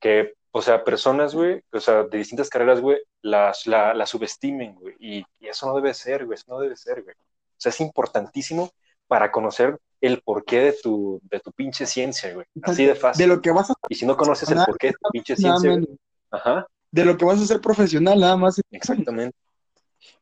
[0.00, 4.94] que o sea, personas, güey, o sea, de distintas carreras, güey, las, la, subestimen, güey.
[5.00, 7.14] Y, eso no debe ser, güey, eso no debe ser, güey.
[7.14, 8.70] O sea, es importantísimo
[9.06, 12.46] para conocer el porqué de tu, de tu pinche ciencia, güey.
[12.62, 13.22] Así de fácil.
[13.26, 15.70] De lo que vas a Y si no conoces el porqué de tu pinche ciencia,
[15.70, 15.88] güey,
[16.30, 16.66] ajá.
[16.90, 18.60] De lo que vas a ser profesional, nada más.
[18.70, 19.34] Exactamente.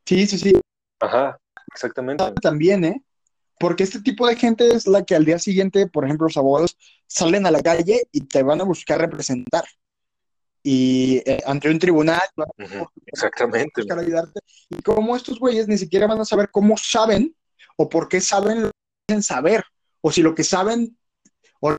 [0.06, 0.52] Sí, sí, sí.
[1.00, 1.40] Ajá,
[1.72, 2.24] exactamente.
[2.40, 3.02] También, ¿eh?
[3.58, 6.76] Porque este tipo de gente es la que al día siguiente, por ejemplo, los abogados
[7.08, 9.64] salen a la calle y te van a buscar representar
[10.62, 12.20] y eh, ante un tribunal.
[13.06, 13.82] Exactamente.
[14.68, 17.34] Y como estos güeyes ni siquiera van a saber cómo saben
[17.76, 18.74] o por qué saben lo que
[19.08, 19.64] dicen saber,
[20.00, 20.96] o si lo que saben
[21.60, 21.76] o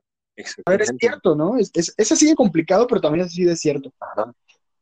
[0.64, 1.56] saber es cierto, ¿no?
[1.56, 3.92] Es, es, así de complicado, pero también es así de cierto.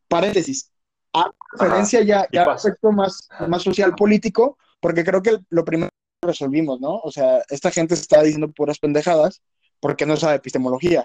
[0.09, 0.71] Paréntesis.
[1.13, 6.29] A referencia ya, ya aspecto más, más social político, porque creo que lo primero que
[6.29, 6.99] resolvimos, ¿no?
[6.99, 9.43] O sea, esta gente está diciendo puras pendejadas
[9.81, 11.05] porque no sabe epistemología.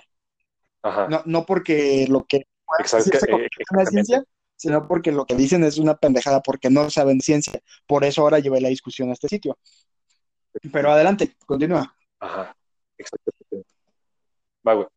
[0.83, 2.45] No, no porque lo que
[2.79, 4.23] eh, ciencia,
[4.55, 7.59] sino porque lo que dicen es una pendejada porque no saben ciencia.
[7.87, 9.57] Por eso ahora llevé la discusión a este sitio.
[10.71, 11.95] Pero adelante, continúa.
[12.19, 12.55] Ajá,
[12.97, 13.35] exactamente.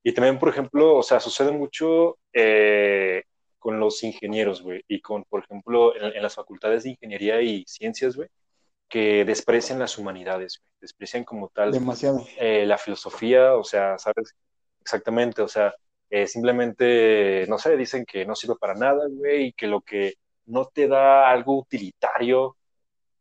[0.02, 3.22] Y también, por ejemplo, o sea, sucede mucho eh,
[3.58, 8.16] con los ingenieros, güey, y con, por ejemplo, en, las facultades de ingeniería y ciencias,
[8.16, 8.28] güey,
[8.88, 11.72] que desprecian las humanidades, güey, desprecian como tal.
[11.72, 12.26] Demasiado.
[12.38, 14.34] Eh, la filosofía, o sea, ¿sabes?
[14.80, 15.74] Exactamente, o sea,
[16.10, 20.14] eh, simplemente, no sé, dicen que no sirve para nada, güey, y que lo que
[20.46, 22.56] no te da algo utilitario,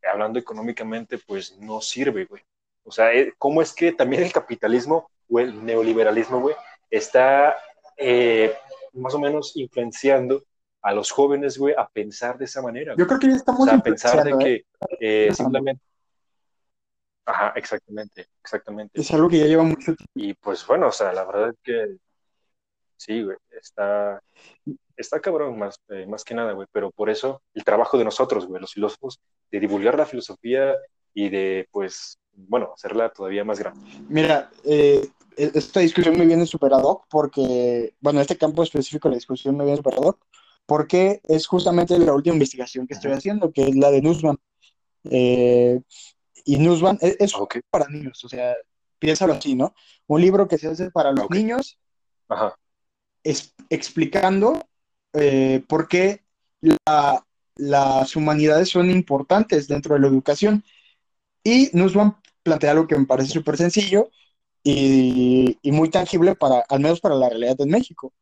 [0.02, 2.42] hablando económicamente, pues no sirve, güey.
[2.84, 6.56] O sea, eh, ¿cómo es que también el capitalismo o el neoliberalismo, güey,
[6.88, 7.56] está
[7.98, 8.54] eh,
[8.94, 10.42] más o menos influenciando
[10.80, 12.94] a los jóvenes, güey, a pensar de esa manera?
[12.96, 14.64] Yo creo que ya estamos o sea, a pensar de
[14.98, 15.82] que simplemente...
[17.26, 18.98] Ajá, exactamente, exactamente.
[18.98, 20.04] Es algo que ya lleva mucho tiempo.
[20.14, 21.98] Y pues bueno, o sea, la verdad es que
[22.98, 24.20] Sí, güey, está,
[24.96, 28.46] está cabrón más, eh, más que nada, güey, pero por eso el trabajo de nosotros,
[28.46, 29.20] güey, los filósofos,
[29.52, 30.74] de divulgar la filosofía
[31.14, 33.80] y de, pues, bueno, hacerla todavía más grande.
[34.08, 39.08] Mira, eh, e, esta discusión me viene super ad hoc porque, bueno, este campo específico
[39.08, 40.18] de la discusión me viene super ad hoc
[40.66, 44.36] porque es justamente la última investigación que estoy haciendo, que es la de Nussbaum.
[45.04, 45.80] Eh,
[46.44, 47.32] y Nussbaum e, es,
[47.70, 48.56] para niños, o sea,
[48.98, 49.72] piénsalo así, ¿no?
[50.08, 51.78] Un libro que se hace para los niños.
[52.28, 52.56] Ajá
[53.70, 54.66] explicando
[55.12, 56.22] eh, por qué
[57.56, 60.64] las humanidades son importantes dentro de la educación.
[61.44, 64.10] Y nos van a plantear algo que me parece súper sencillo
[64.62, 68.12] y, muy tangible para, al menos para la realidad en México,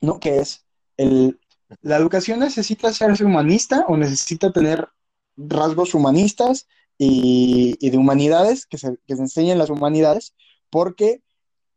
[0.00, 0.18] ¿no?
[0.18, 0.64] Que es
[0.96, 1.38] el,
[1.80, 4.88] la educación necesita ser humanista o necesita tener
[5.36, 6.66] rasgos humanistas
[6.98, 10.34] y, de humanidades, que se, que se enseñen las humanidades,
[10.70, 11.22] porque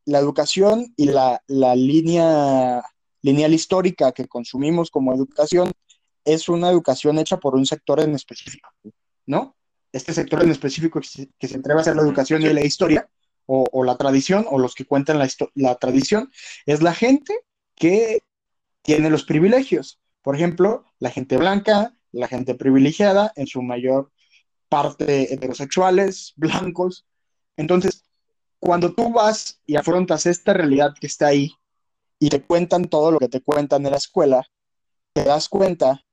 [0.05, 2.83] la educación y la, línea
[3.21, 5.71] lineal histórica que consumimos como educación
[6.23, 8.69] es una educación hecha por un sector en específico,
[9.25, 9.55] ¿no?
[9.91, 13.09] Este sector en específico que se, que atreve a hacer la educación y la historia,
[13.47, 16.31] o, la tradición, o los que cuentan la, la tradición,
[16.65, 17.39] es la gente
[17.75, 18.23] que
[18.81, 19.99] tiene los privilegios.
[20.23, 24.11] Por ejemplo, la gente blanca, la gente privilegiada, en su mayor
[24.69, 27.05] parte heterosexuales, blancos.
[27.55, 28.04] Entonces,
[28.65, 31.53] cuando tú vas y afrontas esta realidad que está ahí
[32.17, 34.43] y te cuentan todo lo que te cuentan en la escuela,
[35.13, 36.03] te das cuenta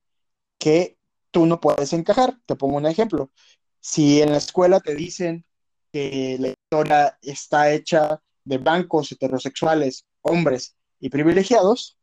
[0.59, 0.99] que
[1.31, 2.39] tú no puedes encajar.
[2.45, 3.31] Te pongo un ejemplo.
[3.79, 5.45] Si en la escuela te dicen
[5.91, 11.97] que la historia está hecha de blancos, heterosexuales, hombres y privilegiados,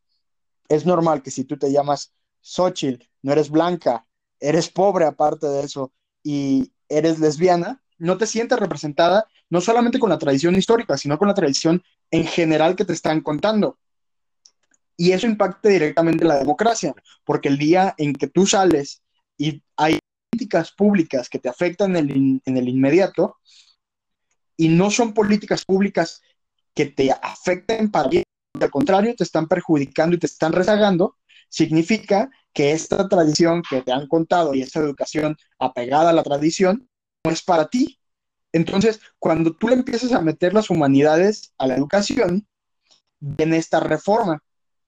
[0.68, 4.04] es normal que si tú te llamas Xochitl, no eres blanca,
[4.40, 5.92] eres pobre aparte de eso
[6.24, 11.28] y eres lesbiana, no te sientes representada no solamente con la tradición histórica, sino con
[11.28, 13.78] la tradición en general que te están contando.
[14.96, 19.02] Y eso impacta directamente la democracia, porque el día en que tú sales
[19.38, 19.98] y hay
[20.30, 23.38] políticas públicas que te afectan en el, en el inmediato,
[24.56, 26.20] y no son políticas públicas
[26.74, 28.24] que te afecten para bien,
[28.60, 31.16] al contrario, te están perjudicando y te están rezagando,
[31.48, 36.89] significa que esta tradición que te han contado y esta educación apegada a la tradición
[37.24, 37.98] no es para ti.
[38.52, 42.46] Entonces, cuando tú le empiezas a meter las humanidades a la educación,
[43.20, 44.42] viene esta reforma.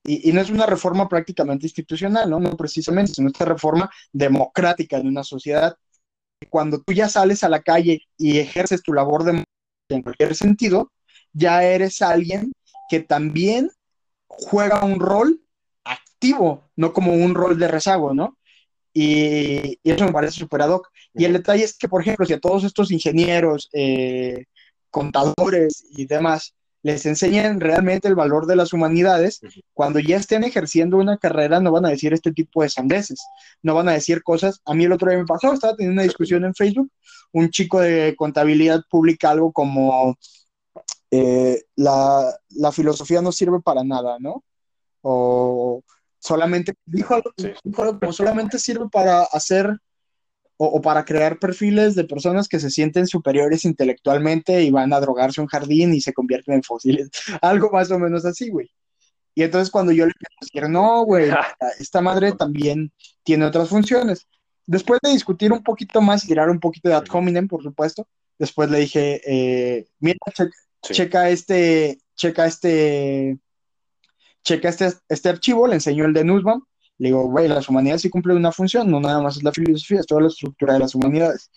[0.05, 2.39] Y, no es una reforma prácticamente institucional, ¿no?
[2.39, 5.77] No precisamente, sino esta reforma democrática de una sociedad.
[6.49, 9.43] Cuando tú ya sales a la calle y ejerces tu labor de
[9.89, 10.91] en cualquier sentido,
[11.31, 12.51] ya eres alguien
[12.89, 13.71] que también
[14.27, 15.41] juega un rol
[15.85, 18.37] activo, no como un rol de rezago, ¿no?
[18.93, 20.91] Y, eso me parece súper ad hoc.
[21.13, 24.45] Y el detalle es que, por ejemplo, si a todos estos ingenieros, eh,
[24.89, 29.39] contadores y demás les enseñan realmente el valor de las humanidades,
[29.73, 33.21] cuando ya estén ejerciendo una carrera no van a decir este tipo de sandeces,
[33.61, 34.59] no van a decir cosas.
[34.65, 36.91] A mí el otro día me pasó, estaba teniendo una discusión en Facebook,
[37.31, 40.17] un chico de contabilidad publica algo como
[41.09, 44.43] eh, la, la, filosofía no sirve para nada, ¿no?
[45.01, 45.83] O
[46.19, 47.21] solamente, dijo
[47.97, 49.77] como solamente sirve para hacer
[50.65, 55.41] o, para crear perfiles de personas que se sienten superiores intelectualmente y van a drogarse
[55.41, 57.09] un jardín y se convierten en fósiles.
[57.41, 58.69] Algo más o menos así, güey.
[59.35, 61.29] Y entonces cuando yo le dije, no, güey,
[61.79, 62.91] esta madre también
[63.23, 64.27] tiene otras funciones.
[64.65, 68.07] Después de discutir un poquito más y tirar un poquito de ad hominem, por supuesto,
[68.39, 70.17] después le dije, eh, mira,
[70.81, 73.39] checa este, checa este,
[74.43, 76.63] checa este, este archivo, le enseñó el de Nussbaum,
[77.03, 79.99] le digo, güey, las humanidades sí cumplen una función, no nada más es la filosofía,
[79.99, 81.51] es toda la estructura de las humanidades.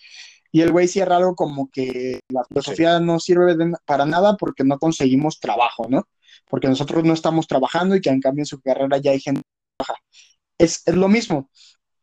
[0.51, 3.55] Y el güey cierra algo como que la filosofía no sirve
[3.85, 6.05] para nada porque no conseguimos trabajo, ¿no?
[6.49, 9.39] Porque nosotros no estamos trabajando y que en cambio en su carrera ya hay gente
[9.41, 10.01] que trabaja.
[10.57, 11.49] Es, es lo mismo.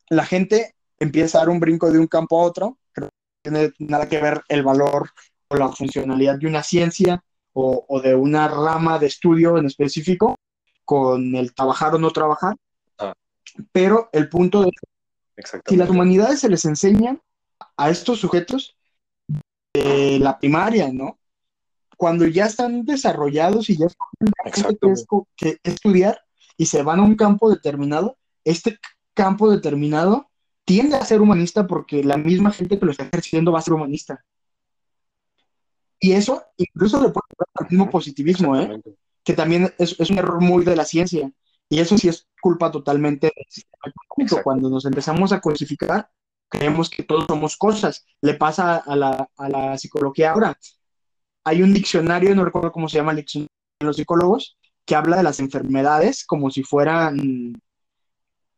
[0.09, 3.11] La gente empieza a dar un brinco de un campo a otro, pero no
[3.43, 5.11] tiene nada que ver el valor
[5.49, 10.35] o la funcionalidad de una ciencia o, o de una rama de estudio en específico
[10.87, 12.57] con el trabajar o no trabajar,
[13.73, 17.21] pero el punto es, si las humanidades se les enseñan
[17.77, 18.77] a estos sujetos
[19.73, 21.19] de la primaria, ¿no?
[21.97, 23.87] Cuando ya están desarrollados y ya
[24.45, 24.95] que,
[25.37, 26.21] que estudiar
[26.57, 28.79] y se van a un campo determinado, este
[29.15, 30.29] campo determinado
[30.65, 33.75] tiende a ser humanista porque la misma gente que lo está ejerciendo va a ser
[33.75, 34.25] humanista.
[36.01, 38.81] Y eso incluso le puede al mismo positivismo, ¿eh?
[39.23, 41.31] que también es, es, un error muy de la ciencia.
[41.69, 44.43] Y eso sí es culpa totalmente del sistema económico.
[44.43, 46.11] Cuando nos empezamos a codificar,
[46.49, 48.05] creemos que todos somos cosas.
[48.21, 50.59] Le pasa a la, a la psicología ahora.
[51.45, 53.51] Hay un diccionario, no recuerdo cómo se llama el diccionario
[53.81, 57.55] de los psicólogos, que habla de las enfermedades como si fueran,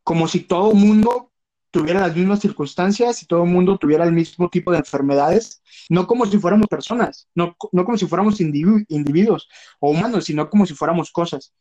[0.02, 1.32] como si todo mundo
[1.70, 6.06] tuviera las mismas circunstancias y todo el mundo tuviera el mismo tipo de enfermedades, no
[6.06, 9.48] como si fuéramos personas, no, no como si fuéramos individuos
[9.80, 11.52] o humanos, sino como si fuéramos cosas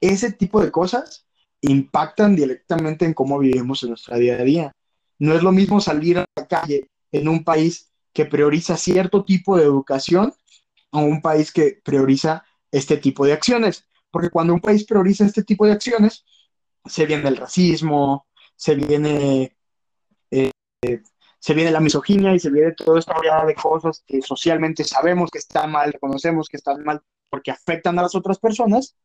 [0.00, 1.26] ese tipo de cosas
[1.60, 4.72] impactan directamente en cómo vivimos en nuestra día a día.
[5.18, 9.56] No es lo mismo salir a la calle en un país que prioriza cierto tipo
[9.56, 10.32] de educación
[10.92, 13.86] a un país que prioriza este tipo de acciones.
[14.10, 16.24] Porque cuando un país prioriza este tipo de acciones,
[16.84, 19.56] se viene el racismo, se viene,
[20.30, 20.50] eh,
[21.38, 25.30] se viene la misoginia y se viene toda esta oleada de cosas que socialmente sabemos
[25.30, 28.96] que están mal, reconocemos que están mal porque afectan a las otras personas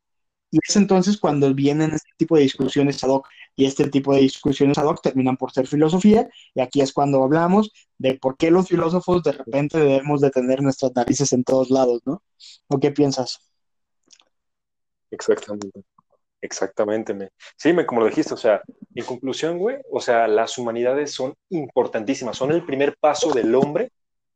[0.51, 4.21] y es entonces cuando vienen este tipo de discusiones ad hoc, y este tipo de
[4.21, 8.51] discusiones ad hoc terminan por ser filosofía, y aquí es cuando hablamos de por qué
[8.51, 12.21] los filósofos de repente debemos de tener nuestras narices en todos lados, ¿no?
[12.67, 13.39] ¿O qué piensas?
[15.09, 15.83] Exactamente.
[16.43, 17.29] Exactamente, me.
[17.55, 18.61] sí, me, como lo dijiste, o sea,
[18.95, 23.91] en conclusión, güey, o sea, las humanidades son importantísimas, son el primer paso del hombre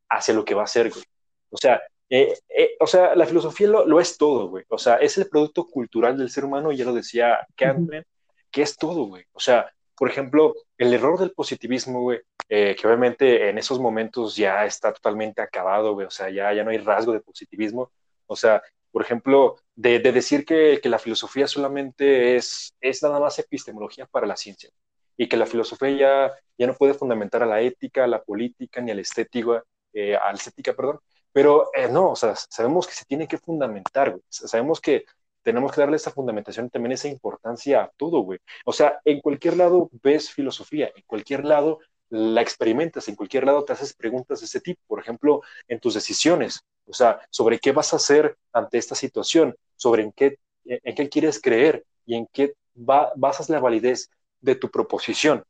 [0.08, 1.02] hacia lo que va a ser, güey.
[1.50, 4.64] O sea, eh, eh, o sea, la filosofía lo, es todo, güey.
[4.68, 8.04] O sea, es el producto cultural del ser humano, ya lo decía Kantman,
[8.50, 9.24] que es todo, güey.
[9.32, 14.36] O sea, por ejemplo, el error del positivismo, güey, eh, que obviamente en esos momentos
[14.36, 16.06] ya está totalmente acabado, güey.
[16.06, 17.90] O sea, ya, ya no hay rasgo de positivismo.
[18.26, 23.38] O sea, por ejemplo, de, decir que, que, la filosofía solamente es, es nada más
[23.38, 24.70] epistemología para la ciencia
[25.18, 28.80] y que la filosofía ya ya no puede fundamentar a la ética, a la política,
[28.80, 31.00] ni a la estética, eh, a la estética, perdón,
[31.36, 35.04] pero eh, no, o sea, sabemos que se tiene que fundamentar, sabemos que
[35.42, 38.38] tenemos que darle esa fundamentación, también esa importancia a todo, güey.
[38.64, 43.66] O sea, en cualquier lado ves filosofía, en cualquier lado la experimentas, en cualquier lado
[43.66, 47.72] te haces preguntas de ese tipo, por ejemplo, en tus decisiones, o sea, sobre qué
[47.72, 52.26] vas a hacer ante esta situación, sobre en qué, en qué quieres creer y en
[52.32, 54.08] qué basas la validez
[54.40, 55.44] de tu proposición.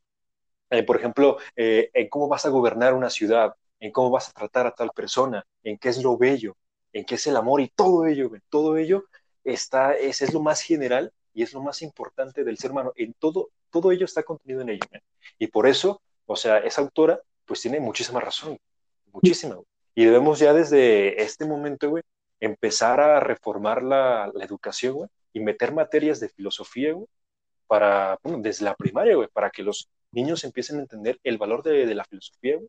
[0.70, 3.54] Eh, por ejemplo, eh, en cómo vas a gobernar una ciudad,
[3.86, 6.56] en cómo vas a tratar a tal persona, en qué es lo bello,
[6.92, 9.04] en qué es el amor y todo ello, todo ello
[9.44, 12.92] está, es, es lo más general y es lo más importante del ser humano.
[12.96, 14.86] En todo, todo ello está contenido en ello.
[15.38, 18.58] Y por eso, o sea, esa autora, pues tiene muchísima razón,
[19.12, 19.56] muchísima.
[19.94, 22.02] Y debemos ya desde este momento, güey,
[22.40, 26.94] empezar a reformar la, educación, güey, y meter materias de filosofía,
[27.68, 31.62] para, bueno, desde la primaria, güey, para que los niños empiecen a entender el valor
[31.62, 32.68] de, de la filosofía, güey,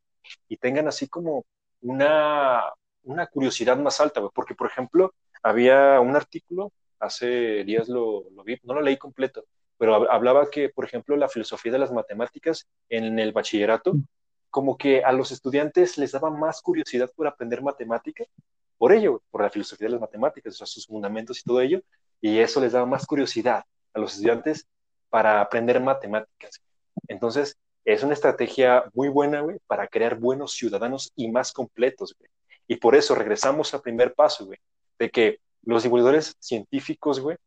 [0.50, 1.46] y tengan así como
[1.82, 2.64] una,
[3.04, 8.60] una curiosidad más alta, güey, porque, por ejemplo, había un artículo, hace días lo, vi,
[8.64, 9.46] no lo leí completo,
[9.78, 13.94] pero hablaba que, por ejemplo, la filosofía de las matemáticas en el bachillerato,
[14.50, 18.26] como que a los estudiantes les daba más curiosidad por aprender matemática,
[18.78, 21.82] por ello, por la filosofía de las matemáticas, o sea, sus fundamentos y todo ello,
[22.22, 24.68] y eso les daba más curiosidad a los estudiantes
[25.10, 26.62] para aprender matemáticas.
[27.08, 32.30] Entonces, es una estrategia muy buena, güey, para crear buenos ciudadanos y más completos, güey.
[32.68, 34.60] Y por eso regresamos al primer paso, güey,
[35.00, 37.38] de que los divulgadores científicos, güey,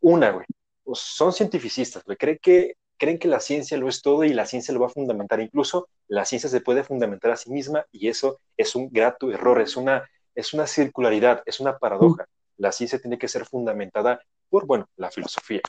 [0.00, 0.46] una, güey,
[0.82, 4.46] pues, son cientificistas, güey, creen que, creen que la ciencia lo es todo y la
[4.46, 5.40] ciencia lo va a fundamentar.
[5.40, 9.60] Incluso la ciencia se puede fundamentar a sí misma y eso es un grato error,
[9.60, 12.26] es una, es una circularidad, es una paradoja.
[12.56, 15.60] La ciencia tiene que ser fundamentada por, bueno, la filosofía.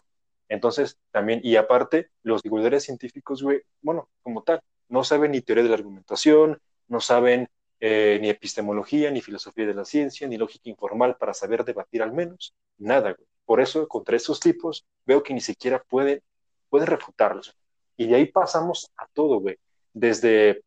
[0.53, 5.63] Entonces, también, y aparte, los divulgadores científicos, güey, bueno, como tal, no saben ni teoría
[5.63, 10.69] de la argumentación, no saben eh, ni epistemología, ni filosofía de la ciencia, ni lógica
[10.69, 13.15] informal para saber debatir al menos, nada.
[13.45, 16.21] Por eso, contra esos tipos, veo que ni siquiera pueden,
[16.69, 17.57] pueden refutarlos.
[17.97, 19.57] Y de ahí pasamos a todo, güey,
[19.91, 20.61] desde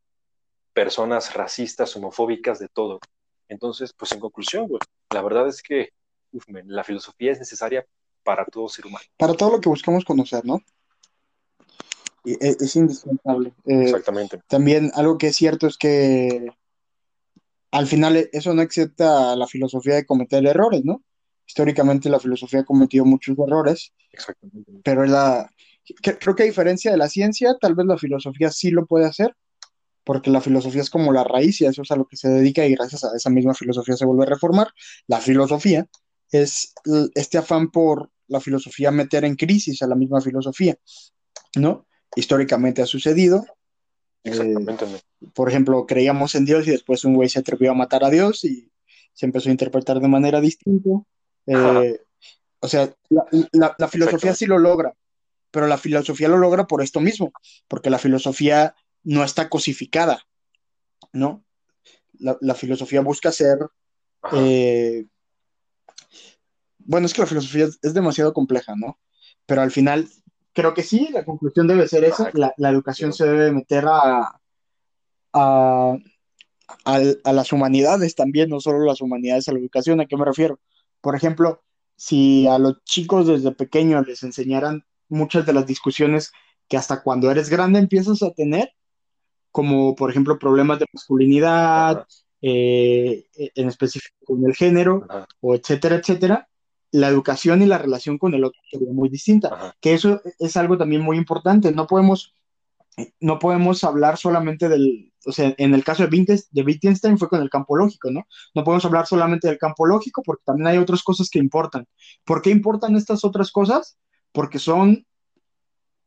[0.72, 2.98] personas racistas, homofóbicas, de todo.
[3.48, 5.90] Entonces, pues en conclusión, güey, la verdad es que
[6.64, 7.86] la filosofía es necesaria
[8.26, 9.04] para todo ser humano.
[9.16, 10.60] Para todo lo que buscamos conocer, ¿no?
[12.24, 13.54] E, es, indispensable.
[13.64, 14.40] Eh, Exactamente.
[14.48, 16.48] También algo que es cierto es que
[17.70, 21.04] al final e, eso no excepta la filosofía de cometer errores, ¿no?
[21.46, 24.72] Históricamente la filosofía ha cometido muchos errores, Exactamente.
[24.82, 25.48] pero la,
[26.02, 29.36] creo que a diferencia de la ciencia, tal vez la filosofía sí lo puede hacer,
[30.02, 32.66] porque la filosofía es como la raíz y eso es a lo que se dedica
[32.66, 34.68] y gracias a esa misma filosofía se vuelve a reformar.
[35.06, 35.86] La filosofía
[36.30, 36.74] es
[37.14, 40.76] este afán por la filosofía meter en crisis a la misma filosofía,
[41.56, 41.86] ¿no?
[42.14, 43.44] Históricamente ha sucedido,
[44.24, 44.86] Exactamente.
[45.34, 48.44] por ejemplo, creíamos en Dios y después un güey se atrevió a matar a Dios
[48.44, 48.70] y
[49.12, 50.90] se empezó a interpretar de manera distinta.
[51.46, 52.00] Eh,
[52.60, 52.92] o sea,
[53.52, 54.94] la, filosofía sí lo logra,
[55.50, 57.32] pero la filosofía lo logra por esto mismo,
[57.68, 60.26] porque la filosofía no está cosificada,
[61.12, 61.44] ¿no?
[62.18, 63.58] La, filosofía busca ser...
[64.32, 65.06] Eh,
[66.86, 68.98] bueno, es que la filosofía es demasiado compleja, ¿no?
[69.46, 70.08] Pero al final
[70.56, 74.40] creo que sí, la conclusión debe ser esa, la, educación se debe meter a,
[75.32, 75.98] a,
[77.32, 80.58] las humanidades también, no solo las humanidades a la educación, ¿a qué me refiero?
[81.02, 81.62] Por ejemplo,
[81.96, 86.32] si a los chicos desde pequeños les enseñaran muchas de las discusiones
[86.68, 88.72] que hasta cuando eres grande empiezas a tener,
[89.50, 92.06] como por ejemplo problemas de masculinidad,
[92.40, 95.06] eh, en específico con el género,
[95.40, 96.48] o etcétera, etcétera,
[96.96, 99.74] la educación y la relación con el otro sería muy distinta.
[99.80, 101.70] Que eso es algo también muy importante.
[101.72, 102.34] No podemos,
[103.20, 107.42] no podemos hablar solamente del, o sea, en el caso de, de Wittgenstein fue con
[107.42, 108.26] el campo lógico, ¿no?
[108.54, 111.86] No podemos hablar solamente del campo lógico porque también hay otras cosas que importan.
[112.24, 113.98] ¿Por qué importan estas otras cosas?
[114.32, 115.06] Porque son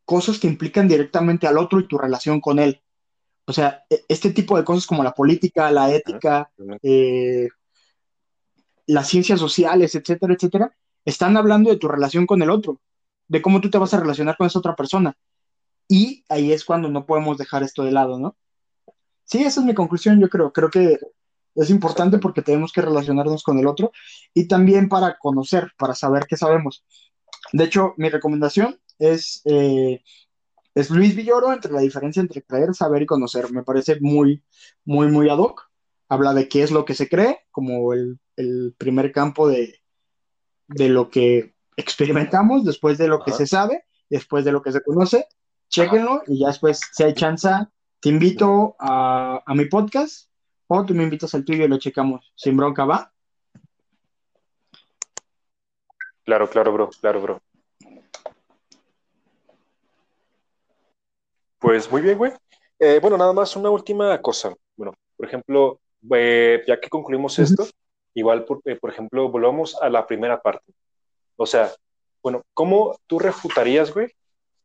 [0.06, 2.82] cosas que implican directamente al otro y tu relación con él.
[3.46, 6.50] O sea, e, este tipo de cosas como la política, la ética,
[6.82, 7.48] eh,
[8.90, 10.76] las ciencias sociales, etcétera, etcétera,
[11.10, 12.80] están hablando de tu relación con el otro,
[13.28, 15.16] de cómo tú te vas a relacionar con esa otra persona.
[15.88, 18.38] Y ahí es cuando no podemos dejar esto de lado, ¿no?
[19.24, 20.52] Sí, esa es mi conclusión, yo creo.
[20.52, 21.00] Creo que
[21.56, 23.92] es importante porque tenemos que relacionarnos con el otro
[24.34, 26.86] y también para conocer, para saber qué sabemos.
[27.54, 30.02] De hecho, mi recomendación es, eh,
[30.76, 33.52] es Luis Villoro entre la diferencia entre creer, saber y conocer.
[33.52, 34.44] Me parece muy,
[34.86, 35.70] muy, muy ad hoc.
[36.08, 39.82] Habla de qué es lo que se cree, como el el primer campo de,
[40.70, 44.82] de lo que experimentamos, después de lo que se sabe, después de lo que se
[44.82, 45.28] conoce,
[45.70, 47.50] chequenlo y ya después, si hay chance,
[48.00, 50.30] te invito a, a mi podcast
[50.68, 52.32] o tú me invitas al tuyo y lo checamos.
[52.36, 53.12] Sin bronca, ¿va?
[56.24, 57.42] Claro, claro, bro, claro, bro.
[61.58, 62.32] Pues muy bien, güey.
[62.78, 64.54] Eh, bueno, nada más una última cosa.
[64.78, 65.82] Bueno, por ejemplo,
[66.14, 67.68] eh, ya que concluimos esto,
[68.14, 70.74] igual, por, eh, por ejemplo, volvamos a la primera parte.
[71.36, 71.72] O sea,
[72.22, 74.12] bueno, ¿cómo tú refutarías, güey?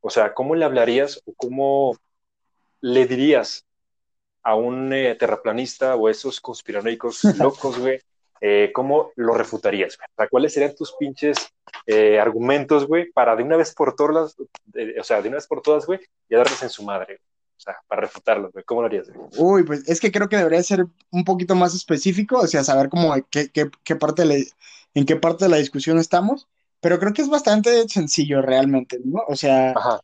[0.00, 1.96] O sea, ¿cómo le hablarías o cómo
[2.80, 3.64] le dirías
[4.42, 8.00] a un terraplanista o a esos conspiranoicos locos, güey?
[8.74, 9.96] ¿Cómo lo refutarías?
[9.96, 10.06] Güey?
[10.06, 11.48] O sea, ¿cuáles serían tus pinches
[12.20, 15.86] argumentos, güey, para de una vez por todas, o sea, de una vez por todas,
[15.86, 17.20] güey, y darles en su madre?
[17.56, 18.64] O sea, para refutarlo, güey.
[18.64, 19.08] ¿Cómo lo harías?
[19.38, 22.88] Uy, pues es que creo que debería ser un poquito más específico, o sea, saber
[22.88, 24.46] cómo, qué, qué, qué parte le,
[24.94, 26.48] en qué parte de la discusión estamos,
[26.80, 29.22] pero creo que es bastante sencillo realmente, ¿no?
[29.28, 30.00] O sea, Ajá.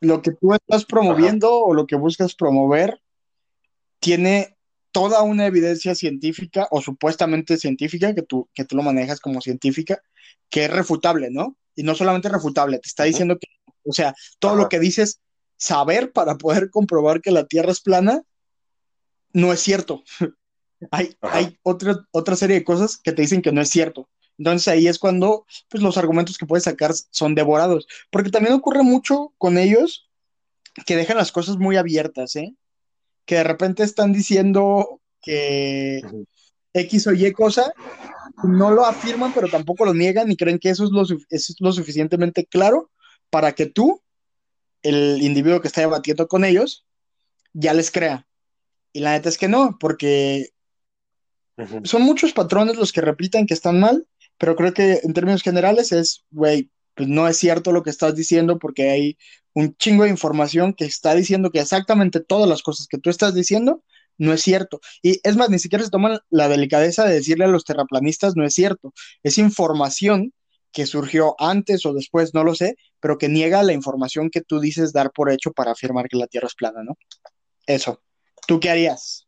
[0.00, 1.56] lo que tú estás promoviendo Ajá.
[1.56, 3.00] o lo que buscas promover
[4.00, 4.56] tiene
[4.92, 10.02] toda una evidencia científica o supuestamente científica, que tú, que tú lo manejas como científica,
[10.50, 11.56] que es refutable, ¿no?
[11.74, 13.48] Y no solamente refutable, te está diciendo que,
[13.84, 14.62] o sea, todo Ajá.
[14.62, 15.20] lo que dices
[15.56, 18.22] saber para poder comprobar que la Tierra es plana,
[19.32, 20.02] no es cierto.
[20.90, 24.08] hay hay otra, otra serie de cosas que te dicen que no es cierto.
[24.38, 27.86] Entonces ahí es cuando pues, los argumentos que puedes sacar son devorados.
[28.10, 30.10] Porque también ocurre mucho con ellos
[30.86, 32.54] que dejan las cosas muy abiertas, ¿eh?
[33.24, 36.02] Que de repente están diciendo que
[36.72, 37.72] X o Y cosa,
[38.42, 41.56] no lo afirman, pero tampoco lo niegan y creen que eso es lo, eso es
[41.60, 42.90] lo suficientemente claro
[43.30, 44.02] para que tú
[44.84, 46.86] el individuo que está debatiendo con ellos
[47.52, 48.26] ya les crea.
[48.92, 50.50] Y la neta es que no, porque
[51.56, 51.86] uh -huh.
[51.86, 54.06] son muchos patrones los que repiten que están mal,
[54.38, 58.14] pero creo que en términos generales es, güey, pues no es cierto lo que estás
[58.14, 59.18] diciendo porque hay
[59.52, 63.34] un chingo de información que está diciendo que exactamente todas las cosas que tú estás
[63.34, 63.82] diciendo
[64.18, 64.80] no es cierto.
[65.02, 68.44] Y es más, ni siquiera se toman la delicadeza de decirle a los terraplanistas no
[68.44, 68.92] es cierto.
[69.22, 70.32] Es información
[70.74, 74.58] que surgió antes o después, no lo sé, pero que niega la información que tú
[74.58, 76.98] dices dar por hecho para afirmar que la Tierra es plana, ¿no?
[77.66, 78.02] Eso.
[78.46, 79.26] ¿Tú qué harías?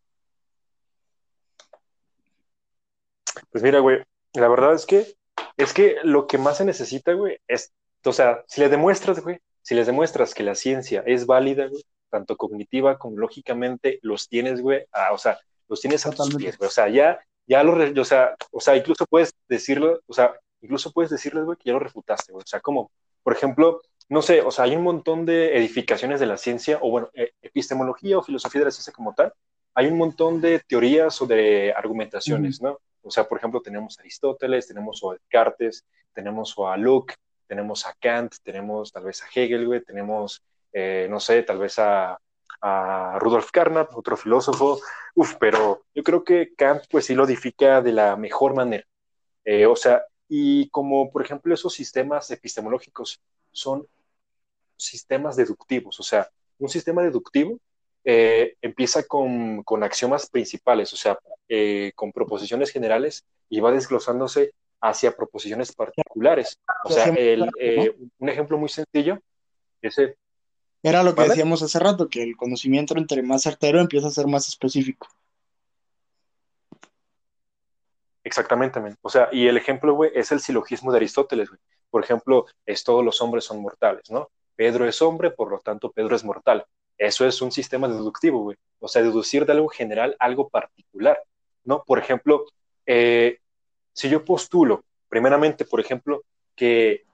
[3.51, 4.03] Pues mira, güey,
[4.35, 5.15] la verdad es que
[5.57, 7.73] es que lo que más se necesita, güey, es,
[8.05, 11.83] o sea, si le demuestras, güey, si les demuestras que la ciencia es válida, güey,
[12.11, 15.39] tanto cognitiva como lógicamente, los tienes, güey, a, o sea,
[15.69, 18.77] los tienes a tus pies, güey, o sea, ya, ya lo, o sea, o sea,
[18.77, 20.35] incluso puedes decirlo, o sea,
[20.67, 22.43] incluso puedes decirles, güey, que ya lo refutaste, güey.
[22.43, 22.91] O sea, como,
[23.23, 26.91] por ejemplo, no sé, o sea, hay un montón de edificaciones de la ciencia, o
[26.91, 27.09] bueno,
[27.43, 29.33] epistemología o filosofía de la ciencia como tal,
[29.75, 32.79] hay un montón de teorías o de argumentaciones, ¿no?
[33.03, 37.15] O sea, por ejemplo, tenemos a Aristóteles, tenemos a Descartes, tenemos a Locke,
[37.47, 40.43] tenemos a Kant, tenemos tal vez a Hegel, güey, tenemos,
[40.73, 42.19] eh, no sé, tal vez a,
[42.61, 44.81] a Rudolf Carnap, otro filósofo,
[45.15, 48.85] uf, pero yo creo que Kant, pues sí lo edifica de la mejor manera.
[49.45, 53.21] Eh, o sea, y como, por ejemplo, esos sistemas epistemológicos
[53.53, 53.87] son
[54.77, 57.59] sistemas deductivos, o sea, un sistema deductivo
[58.09, 61.19] eh, empieza con, con, axiomas principales, o sea,
[61.49, 66.57] eh, con proposiciones generales y va desglosándose hacia proposiciones particulares.
[66.85, 69.19] O sea, el, eh, un ejemplo muy sencillo,
[69.83, 70.17] ese...
[70.85, 71.31] Era lo que ¿vale?
[71.31, 75.09] decíamos hace rato, que el conocimiento entre más certero empieza a ser más específico.
[78.27, 81.61] Exactamente, o sea, y el ejemplo, güey, es el silogismo de Aristóteles, güey.
[81.91, 84.31] Por ejemplo, es todos los hombres son mortales, ¿no?
[84.57, 86.67] Pedro es hombre, por lo tanto, Pedro es mortal.
[86.99, 88.57] Eso es un sistema deductivo, güey.
[88.81, 91.23] O sea, deducir de algo general algo particular,
[91.63, 91.85] ¿no?
[91.85, 92.47] Por ejemplo,
[92.85, 93.39] eh,
[93.93, 96.25] si yo postulo, primeramente, por ejemplo,
[96.57, 97.05] que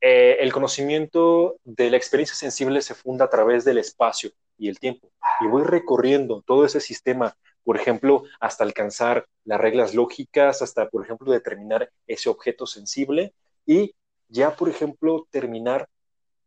[0.00, 4.78] eh, el conocimiento de la experiencia sensible se funda a través del espacio y el
[4.78, 10.88] tiempo, y voy recorriendo todo ese sistema por ejemplo, hasta alcanzar las reglas lógicas, hasta,
[10.88, 13.34] por ejemplo, determinar ese objeto sensible
[13.66, 13.94] y
[14.28, 15.88] ya, por ejemplo, terminar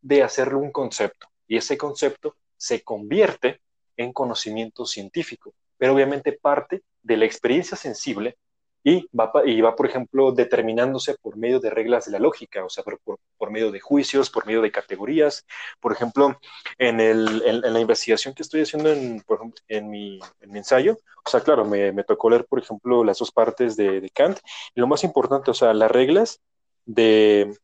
[0.02, 1.28] de hacerlo un concepto.
[1.48, 3.62] Y ese concepto se convierte
[3.98, 8.38] en conocimiento científico, pero obviamente parte de la experiencia sensible
[8.84, 12.70] y va, y va, por ejemplo, determinándose por medio de reglas de la lógica, o
[12.70, 13.00] sea, por,
[13.38, 15.46] por, medio de juicios, por medio de categorías.
[15.80, 16.38] Por ejemplo,
[16.78, 20.52] en, el, en, en la investigación que estoy haciendo en, por ejemplo, en, mi, en
[20.52, 24.02] mi ensayo, o sea, claro, me, me tocó leer, por ejemplo, las dos partes de,
[24.02, 24.40] de, Kant,
[24.76, 26.42] y lo más importante, o sea, las reglas
[26.86, 27.58] de,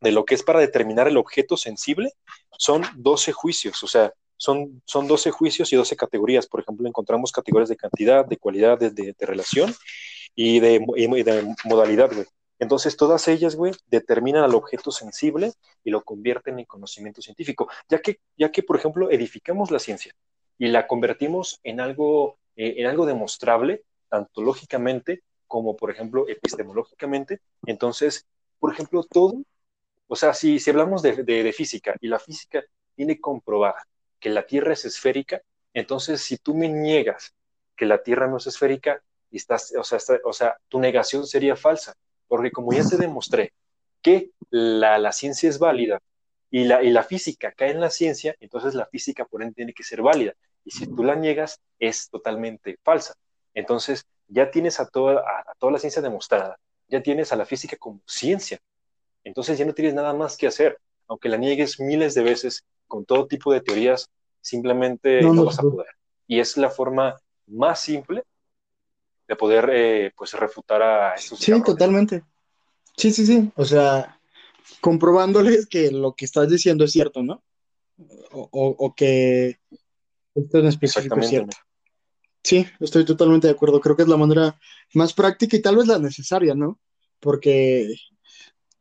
[0.00, 2.12] de lo que es para determinar el objeto sensible
[2.58, 6.46] son 12 juicios, o sea, son, son 12 juicios y 12 categorías.
[6.46, 9.74] Por ejemplo, encontramos categorías de cantidad, de cualidad, de, de, de relación
[10.34, 10.84] y de,
[11.64, 12.26] modalidad, güey.
[12.58, 18.00] Entonces, todas ellas, güey, determinan al objeto sensible y lo convierten en conocimiento científico, ya
[18.00, 20.14] que, ya que por ejemplo, edificamos la ciencia
[20.58, 27.40] y la convertimos en algo, eh, en algo demostrable, tanto lógicamente como, por ejemplo, epistemológicamente.
[27.66, 28.26] Entonces,
[28.58, 29.42] por ejemplo, todo,
[30.06, 32.62] o sea, si, si hablamos de, de, de física y la física
[32.94, 33.86] tiene comprobada
[34.20, 35.42] que la Tierra es esférica,
[35.74, 37.34] entonces si tú me niegas
[37.76, 39.02] que la Tierra no es esférica,
[39.34, 41.92] y estás, o sea, o sea, tu negación sería falsa,
[42.28, 43.52] porque como ya te demostré
[44.00, 45.98] que la, la ciencia es válida
[46.52, 49.72] y la, y la física cae en la ciencia, entonces la física por ende tiene
[49.74, 50.34] que ser válida.
[50.64, 53.14] Y si tú la niegas, es totalmente falsa.
[53.54, 56.56] Entonces ya tienes a toda, a, toda la ciencia demostrada,
[56.86, 58.60] ya tienes a la física como ciencia.
[59.24, 60.78] Entonces ya no tienes nada más que hacer.
[61.08, 64.08] Aunque la niegues miles de veces con todo tipo de teorías,
[64.40, 65.88] simplemente no, no, no vas a poder.
[66.28, 67.16] Y es la forma
[67.48, 68.22] más simple
[69.26, 71.66] de poder eh, pues refutar a estos Sí, cabrones.
[71.66, 72.22] totalmente.
[72.96, 73.50] Sí, sí, sí.
[73.56, 74.20] O sea,
[74.80, 77.42] comprobándoles que lo que estás diciendo es cierto, ¿no?
[78.32, 79.58] O, o, o que
[80.34, 81.56] esto en específico es cierto.
[82.42, 83.80] Sí, estoy totalmente de acuerdo.
[83.80, 84.58] Creo que es la manera
[84.92, 86.78] más práctica y tal vez la necesaria, ¿no?
[87.20, 87.94] Porque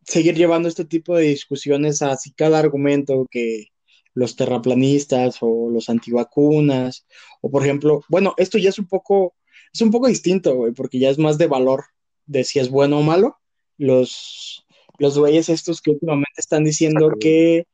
[0.06, 3.68] seguir llevando este tipo de discusiones así cada argumento que
[4.16, 7.08] los terraplanistas o los antivacunas,
[7.41, 9.34] o por ejemplo, bueno, esto ya es un poco,
[9.74, 11.86] es un poco distinto, güey, porque ya es más de valor
[12.26, 13.39] de si es bueno o malo.
[13.78, 14.65] Los,
[14.99, 17.67] los güeyes estos que últimamente están diciendo que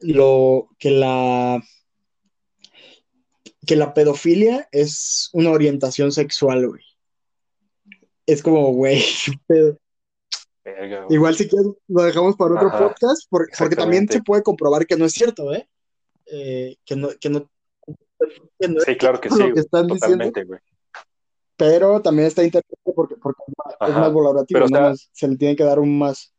[0.00, 1.62] lo, que la,
[3.66, 6.82] que la pedofilia es una orientación sexual, güey.
[8.26, 9.02] Es como, güey,
[9.46, 9.78] pedo.
[10.64, 14.44] Verga, Igual si quieres lo dejamos para otro Ajá, podcast, porque, porque, también se puede
[14.44, 15.68] comprobar que no es cierto, ¿eh?
[16.26, 17.50] eh que, no, que, no,
[18.60, 20.60] que no, sí, claro que sí, lo que están totalmente, güey.
[21.62, 23.40] Pero también está interesante porque, porque
[23.78, 24.66] Ajá, es más valorativo, pero, ¿no?
[24.66, 26.34] o sea, más, se le tiene que dar un más...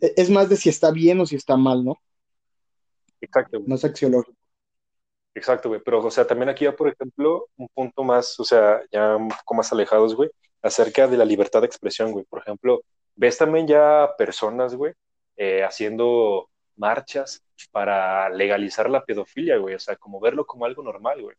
[0.00, 1.98] e, Es más de si está bien o si está mal, ¿no?
[3.20, 3.68] Exacto, güey.
[3.68, 4.38] Más axiológico.
[5.34, 5.80] Exacto, güey.
[5.84, 9.30] Pero, o sea, también aquí ya, por ejemplo, un punto más, o sea, ya un
[9.30, 10.30] poco más alejados, güey,
[10.62, 12.24] acerca de la libertad de expresión, güey.
[12.26, 12.82] Por ejemplo,
[13.16, 14.92] ves también ya personas, güey,
[15.36, 17.42] eh, haciendo marchas
[17.72, 21.36] para legalizar la pedofilia, güey, o sea, como verlo como algo normal, güey.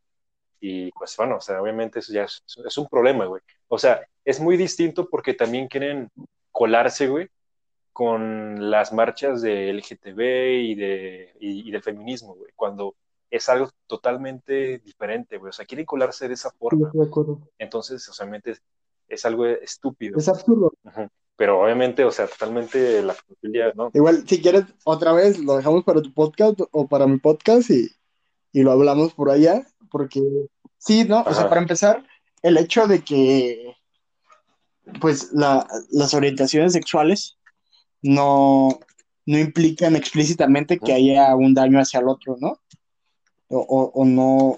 [0.65, 3.41] Y pues bueno, o sea, obviamente eso ya es, es, un problema, güey.
[3.67, 6.09] O sea, es muy distinto porque también quieren
[6.51, 7.27] colarse, güey,
[7.91, 10.21] con las marchas de LGTB
[10.61, 12.95] y, de, y, y del feminismo, güey, cuando
[13.29, 15.49] es algo totalmente diferente, güey.
[15.49, 16.89] O sea, quieren colarse de esa forma.
[16.93, 17.41] Sí, de acuerdo.
[17.57, 18.61] Entonces, o sea, es,
[19.09, 20.17] es algo estúpido.
[20.17, 20.71] Es absurdo.
[20.85, 23.89] -huh pero obviamente, o sea, totalmente la familia, ¿no?
[23.93, 27.89] Igual, si quieres, otra vez lo dejamos para tu podcast o para mi podcast y,
[28.51, 30.21] y lo hablamos por allá, porque
[30.85, 31.19] sí, ¿no?
[31.19, 31.29] Ajá.
[31.29, 32.05] O sea, para empezar,
[32.41, 33.75] el hecho de que,
[34.99, 37.37] pues, la, las orientaciones sexuales
[38.01, 38.79] no,
[39.25, 42.59] no implican explícitamente que haya un daño hacia el otro, ¿no?
[43.47, 44.55] O, o, o no,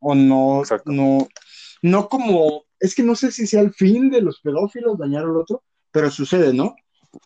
[0.00, 0.90] o no, Exacto.
[0.90, 1.26] no,
[1.82, 5.36] no como, es que no sé si sea el fin de los pedófilos dañar al
[5.36, 6.76] otro, pero sucede, ¿no?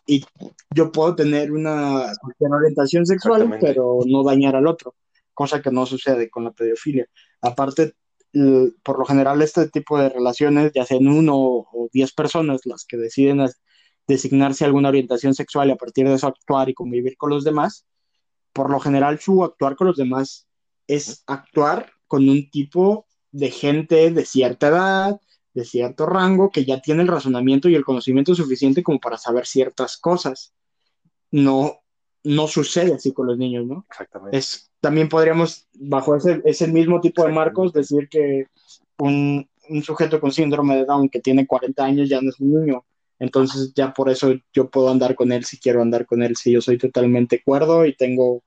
[0.07, 0.25] Y
[0.73, 4.95] yo puedo tener una, una orientación sexual, pero no dañar al otro,
[5.33, 7.07] cosa que no sucede con la pedofilia.
[7.41, 7.93] Aparte,
[8.83, 12.97] por lo general, este tipo de relaciones, ya sean uno o diez personas las que
[12.97, 13.45] deciden
[14.07, 17.85] designarse alguna orientación sexual y a partir de eso actuar y convivir con los demás,
[18.53, 20.47] por lo general su actuar con los demás
[20.87, 25.19] es actuar con un tipo de gente de cierta edad,
[25.53, 29.45] de cierto rango que ya tiene el razonamiento y el conocimiento suficiente como para saber
[29.45, 30.53] ciertas cosas.
[31.31, 31.84] No,
[32.25, 33.85] no sucede así con los niños, ¿no?
[33.89, 34.37] Exactamente.
[34.37, 38.47] Es, también podríamos, bajo ese, ese mismo tipo de marcos, decir que
[38.97, 42.53] un, un, sujeto con síndrome de Down que tiene 40 años ya no es un
[42.53, 42.85] niño.
[43.19, 46.51] Entonces ya por eso yo puedo andar con él si quiero andar con él, si
[46.51, 48.43] yo soy totalmente cuerdo y tengo,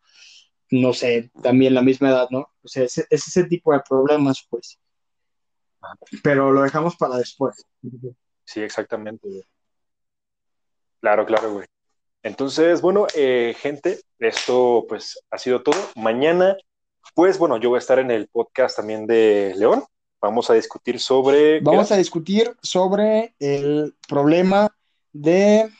[0.70, 2.50] no sé, también la misma edad, ¿no?
[2.62, 4.78] O sea, es, es ese tipo de problemas, pues
[6.22, 7.64] pero lo dejamos para después.
[8.44, 9.28] Sí, exactamente.
[11.00, 11.66] Claro, claro, güey.
[12.22, 15.76] Entonces, bueno, eh, gente, esto pues ha sido todo.
[15.96, 16.56] Mañana,
[17.14, 19.84] pues bueno, yo voy a estar en el podcast también de León.
[20.20, 21.60] Vamos a discutir sobre...
[21.60, 24.68] Vamos a discutir sobre el problema
[25.12, 25.70] de,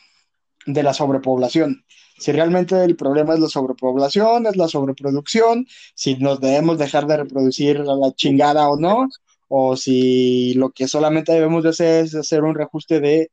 [0.65, 1.83] de la sobrepoblación.
[2.17, 5.65] Si realmente el problema es la sobrepoblación, es la sobreproducción,
[5.95, 9.07] si nos debemos dejar de reproducir a la chingada o no,
[9.47, 13.31] o si lo que solamente debemos de hacer es hacer un reajuste de,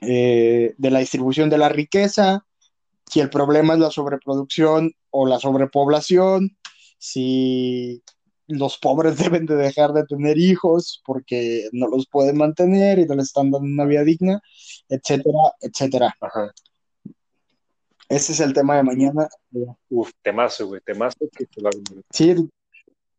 [0.00, 2.44] eh, de la distribución de la riqueza,
[3.06, 6.56] si el problema es la sobreproducción o la sobrepoblación,
[6.98, 8.02] si
[8.46, 13.14] los pobres deben de dejar de tener hijos porque no los pueden mantener y no
[13.14, 14.40] les están dando una vida digna,
[14.88, 16.14] etcétera, etcétera.
[16.20, 16.52] Ajá.
[18.08, 19.28] Ese es el tema de mañana.
[19.90, 22.04] Uf, temazo, güey, temazo que te va a venir.
[22.10, 22.34] Sí,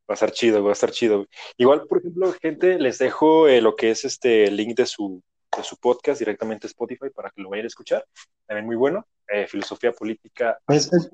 [0.10, 1.18] Va a estar chido, va a estar chido.
[1.18, 1.28] güey.
[1.58, 5.22] Igual, por ejemplo, gente, les dejo eh, lo que es este el link de su,
[5.56, 8.06] de su podcast directamente a Spotify para que lo vayan a escuchar.
[8.46, 9.06] También muy bueno.
[9.32, 10.58] eh, filosofía política.
[10.70, 11.12] es- es-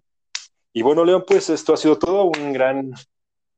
[0.72, 2.32] Y bueno, León, pues esto ha sido todo.
[2.38, 2.94] Un gran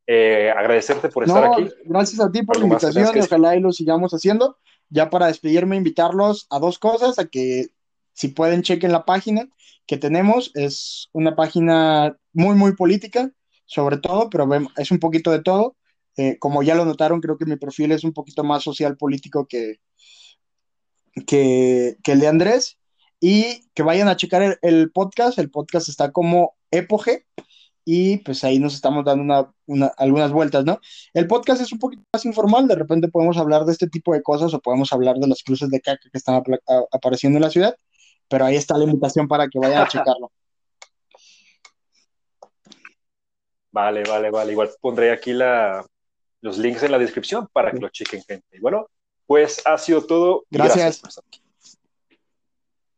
[0.08, 1.70] eh, agradecerte por estar no, aquí.
[1.86, 4.58] gracias a ti por la ¿Algo más que invitación y ojalá y lo sigamos haciendo.
[4.90, 7.68] Ya para despedirme, invitarlos a dos cosas, a que
[8.14, 9.48] si pueden chequen la página
[9.86, 10.52] que tenemos.
[10.56, 13.30] Es una página muy, muy política,
[13.66, 14.48] sobre todo, pero
[14.78, 15.76] es un poquito de todo.
[16.16, 19.46] Eh, como ya lo notaron, creo que mi perfil es un poquito más social político
[19.46, 19.76] que,
[21.26, 22.78] que, que el de Andrés.
[23.20, 25.40] Y que vayan a checar el, el podcast.
[25.40, 27.26] El podcast está como Epoge.
[27.90, 30.80] Y pues ahí nos estamos dando una, una- algunas vueltas, ¿no?
[31.14, 34.22] El podcast es un poquito más informal, de repente podemos hablar de este tipo de
[34.22, 36.44] cosas o podemos hablar de las cruces de caca que están
[36.92, 37.78] apareciendo en la ciudad,
[38.28, 40.34] pero ahí está la invitación para que vayan a checarlo.
[43.72, 44.52] Vale, vale, vale.
[44.52, 45.86] Igual pondré aquí la,
[46.42, 48.58] los links en la descripción para que lo chequen, gente.
[48.58, 48.88] Y bueno,
[49.28, 50.46] pues ha sido todo.
[50.50, 51.00] Gracias.
[51.00, 51.42] por estar aquí.